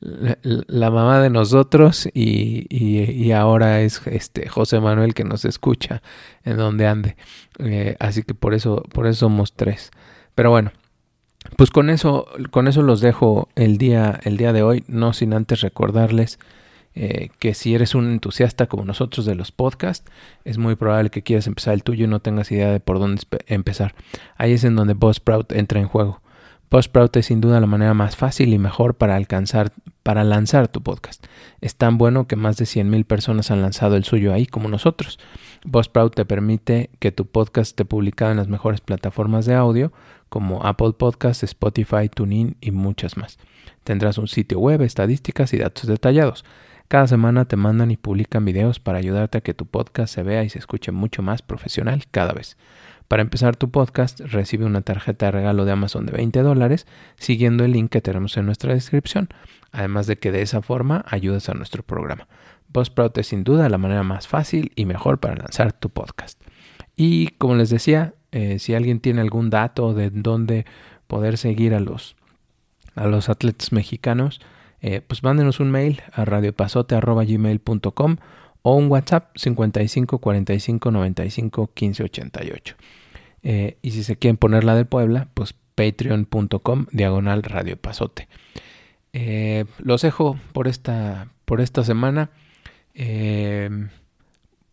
la, 0.00 0.90
mamá 0.90 1.20
de 1.20 1.30
nosotros 1.30 2.08
y, 2.14 2.66
y, 2.70 3.32
ahora 3.32 3.80
es 3.80 4.00
este 4.06 4.48
José 4.48 4.78
Manuel 4.78 5.14
que 5.14 5.24
nos 5.24 5.44
escucha 5.44 6.00
en 6.44 6.56
donde 6.56 6.86
ande. 6.86 7.16
así 7.98 8.22
que 8.22 8.34
por 8.34 8.54
eso, 8.54 8.84
por 8.92 9.06
eso 9.06 9.26
somos 9.26 9.54
tres. 9.54 9.90
Pero 10.36 10.50
bueno, 10.50 10.70
pues 11.56 11.70
con 11.70 11.90
eso, 11.90 12.26
con 12.52 12.68
eso 12.68 12.82
los 12.82 13.00
dejo 13.00 13.48
el 13.56 13.78
día, 13.78 14.20
el 14.22 14.36
día 14.36 14.52
de 14.52 14.62
hoy, 14.62 14.84
no 14.86 15.12
sin 15.12 15.34
antes 15.34 15.60
recordarles 15.60 16.38
eh, 16.94 17.30
que 17.38 17.54
si 17.54 17.74
eres 17.74 17.94
un 17.94 18.10
entusiasta 18.10 18.66
como 18.66 18.84
nosotros 18.84 19.26
de 19.26 19.34
los 19.34 19.50
podcasts, 19.50 20.10
es 20.44 20.58
muy 20.58 20.76
probable 20.76 21.10
que 21.10 21.22
quieras 21.22 21.46
empezar 21.46 21.74
el 21.74 21.82
tuyo 21.82 22.04
y 22.04 22.08
no 22.08 22.20
tengas 22.20 22.52
idea 22.52 22.70
de 22.70 22.80
por 22.80 22.98
dónde 22.98 23.22
empezar. 23.46 23.94
Ahí 24.36 24.52
es 24.52 24.64
en 24.64 24.76
donde 24.76 24.94
Buzzsprout 24.94 25.52
entra 25.52 25.80
en 25.80 25.88
juego. 25.88 26.20
Buzzsprout 26.70 27.16
es 27.16 27.26
sin 27.26 27.40
duda 27.40 27.60
la 27.60 27.66
manera 27.66 27.94
más 27.94 28.16
fácil 28.16 28.52
y 28.52 28.58
mejor 28.58 28.94
para 28.94 29.16
alcanzar, 29.16 29.72
para 30.02 30.24
lanzar 30.24 30.68
tu 30.68 30.82
podcast. 30.82 31.24
Es 31.60 31.76
tan 31.76 31.98
bueno 31.98 32.26
que 32.26 32.36
más 32.36 32.56
de 32.56 32.64
100.000 32.64 33.04
personas 33.04 33.50
han 33.50 33.62
lanzado 33.62 33.96
el 33.96 34.04
suyo 34.04 34.32
ahí 34.32 34.46
como 34.46 34.68
nosotros. 34.68 35.18
Buzzsprout 35.64 36.14
te 36.14 36.24
permite 36.24 36.90
que 36.98 37.12
tu 37.12 37.26
podcast 37.26 37.70
esté 37.70 37.84
publicado 37.84 38.30
en 38.32 38.36
las 38.36 38.48
mejores 38.48 38.80
plataformas 38.80 39.46
de 39.46 39.54
audio 39.54 39.92
como 40.28 40.64
Apple 40.64 40.94
Podcasts, 40.98 41.44
Spotify, 41.44 42.08
TuneIn 42.08 42.56
y 42.60 42.70
muchas 42.70 43.16
más. 43.16 43.38
Tendrás 43.84 44.18
un 44.18 44.26
sitio 44.26 44.58
web, 44.58 44.82
estadísticas 44.82 45.54
y 45.54 45.58
datos 45.58 45.86
detallados. 45.86 46.44
Cada 46.88 47.06
semana 47.06 47.46
te 47.46 47.56
mandan 47.56 47.90
y 47.90 47.96
publican 47.96 48.44
videos 48.44 48.78
para 48.78 48.98
ayudarte 48.98 49.38
a 49.38 49.40
que 49.40 49.54
tu 49.54 49.66
podcast 49.66 50.14
se 50.14 50.22
vea 50.22 50.44
y 50.44 50.50
se 50.50 50.58
escuche 50.58 50.92
mucho 50.92 51.22
más 51.22 51.42
profesional 51.42 52.04
cada 52.10 52.32
vez. 52.32 52.56
Para 53.08 53.22
empezar 53.22 53.56
tu 53.56 53.70
podcast, 53.70 54.20
recibe 54.20 54.64
una 54.64 54.82
tarjeta 54.82 55.26
de 55.26 55.32
regalo 55.32 55.64
de 55.64 55.72
Amazon 55.72 56.06
de 56.06 56.12
20 56.12 56.42
dólares 56.42 56.86
siguiendo 57.16 57.64
el 57.64 57.72
link 57.72 57.90
que 57.90 58.00
tenemos 58.00 58.36
en 58.36 58.46
nuestra 58.46 58.74
descripción, 58.74 59.28
además 59.72 60.06
de 60.06 60.16
que 60.16 60.32
de 60.32 60.42
esa 60.42 60.62
forma 60.62 61.04
ayudas 61.08 61.48
a 61.48 61.54
nuestro 61.54 61.82
programa. 61.82 62.28
Buzzsprout 62.68 63.16
es 63.18 63.28
sin 63.28 63.44
duda 63.44 63.68
la 63.68 63.78
manera 63.78 64.02
más 64.02 64.26
fácil 64.26 64.72
y 64.74 64.84
mejor 64.84 65.18
para 65.20 65.36
lanzar 65.36 65.72
tu 65.72 65.90
podcast. 65.90 66.40
Y 66.96 67.28
como 67.38 67.56
les 67.56 67.70
decía, 67.70 68.14
eh, 68.32 68.58
si 68.58 68.74
alguien 68.74 69.00
tiene 69.00 69.20
algún 69.20 69.50
dato 69.50 69.94
de 69.94 70.10
dónde 70.10 70.64
poder 71.06 71.38
seguir 71.38 71.74
a 71.74 71.80
los, 71.80 72.16
a 72.94 73.06
los 73.06 73.28
atletas 73.28 73.72
mexicanos, 73.72 74.40
eh, 74.86 75.00
pues 75.00 75.22
mándenos 75.22 75.60
un 75.60 75.70
mail 75.70 76.02
a 76.12 76.26
radiopasote.gmail.com 76.26 78.16
o 78.60 78.76
un 78.76 78.90
WhatsApp 78.90 79.34
55 79.34 80.18
45 80.18 80.90
95 80.90 81.70
15 81.72 82.02
88. 82.02 82.76
y 83.80 83.90
si 83.90 84.02
se 84.02 84.16
quieren 84.16 84.36
poner 84.36 84.62
la 84.62 84.74
de 84.74 84.84
Puebla, 84.84 85.28
pues 85.32 85.54
patreon.com 85.74 86.84
diagonal 86.92 87.42
radiopasote. 87.42 88.28
Eh, 89.14 89.64
los 89.78 90.02
dejo 90.02 90.38
por 90.52 90.68
esta, 90.68 91.28
por 91.46 91.62
esta 91.62 91.82
semana. 91.82 92.28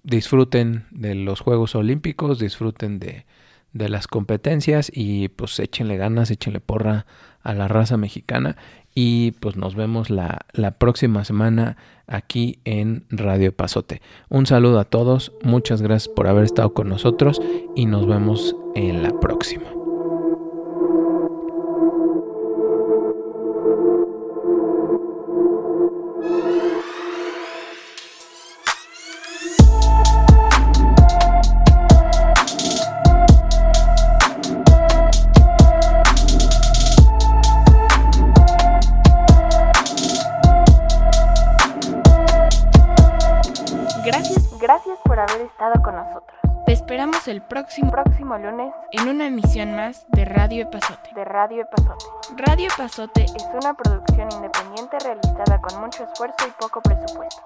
disfruten 0.03 0.87
de 0.91 1.15
los 1.15 1.39
Juegos 1.39 1.73
Olímpicos, 1.73 2.37
disfruten 2.37 2.99
de, 2.99 3.25
de 3.71 3.87
las 3.87 4.07
competencias 4.07 4.91
y 4.93 5.29
pues 5.29 5.57
échenle 5.59 5.95
ganas, 5.95 6.31
échenle 6.31 6.59
porra 6.59 7.05
a 7.43 7.53
la 7.53 7.69
raza 7.69 7.95
mexicana 7.95 8.57
y 8.93 9.31
pues 9.31 9.55
nos 9.55 9.75
vemos 9.75 10.09
la, 10.09 10.45
la, 10.53 10.71
próxima 10.71 11.23
semana 11.23 11.77
aquí 12.07 12.59
en 12.65 13.05
Radio 13.09 13.55
Pasote. 13.55 14.01
Un 14.29 14.45
saludo 14.45 14.79
a 14.79 14.85
todos, 14.85 15.31
muchas 15.43 15.81
gracias 15.81 16.13
por 16.13 16.27
haber 16.27 16.43
estado 16.43 16.73
con 16.73 16.89
nosotros 16.89 17.41
y 17.75 17.85
nos 17.85 18.07
vemos 18.07 18.55
en 18.75 19.03
la 19.03 19.19
próxima. 19.19 19.80
Radio 50.61 50.77
Epazote. 50.77 51.09
De 51.15 51.25
Radio 51.25 51.61
Epazote. 51.63 52.05
Radio 52.37 52.67
Epazote 52.67 53.23
es 53.23 53.47
una 53.59 53.73
producción 53.73 54.29
independiente 54.31 54.99
realizada 54.99 55.59
con 55.59 55.81
mucho 55.81 56.03
esfuerzo 56.03 56.47
y 56.47 56.51
poco 56.51 56.81
presupuesto. 56.81 57.41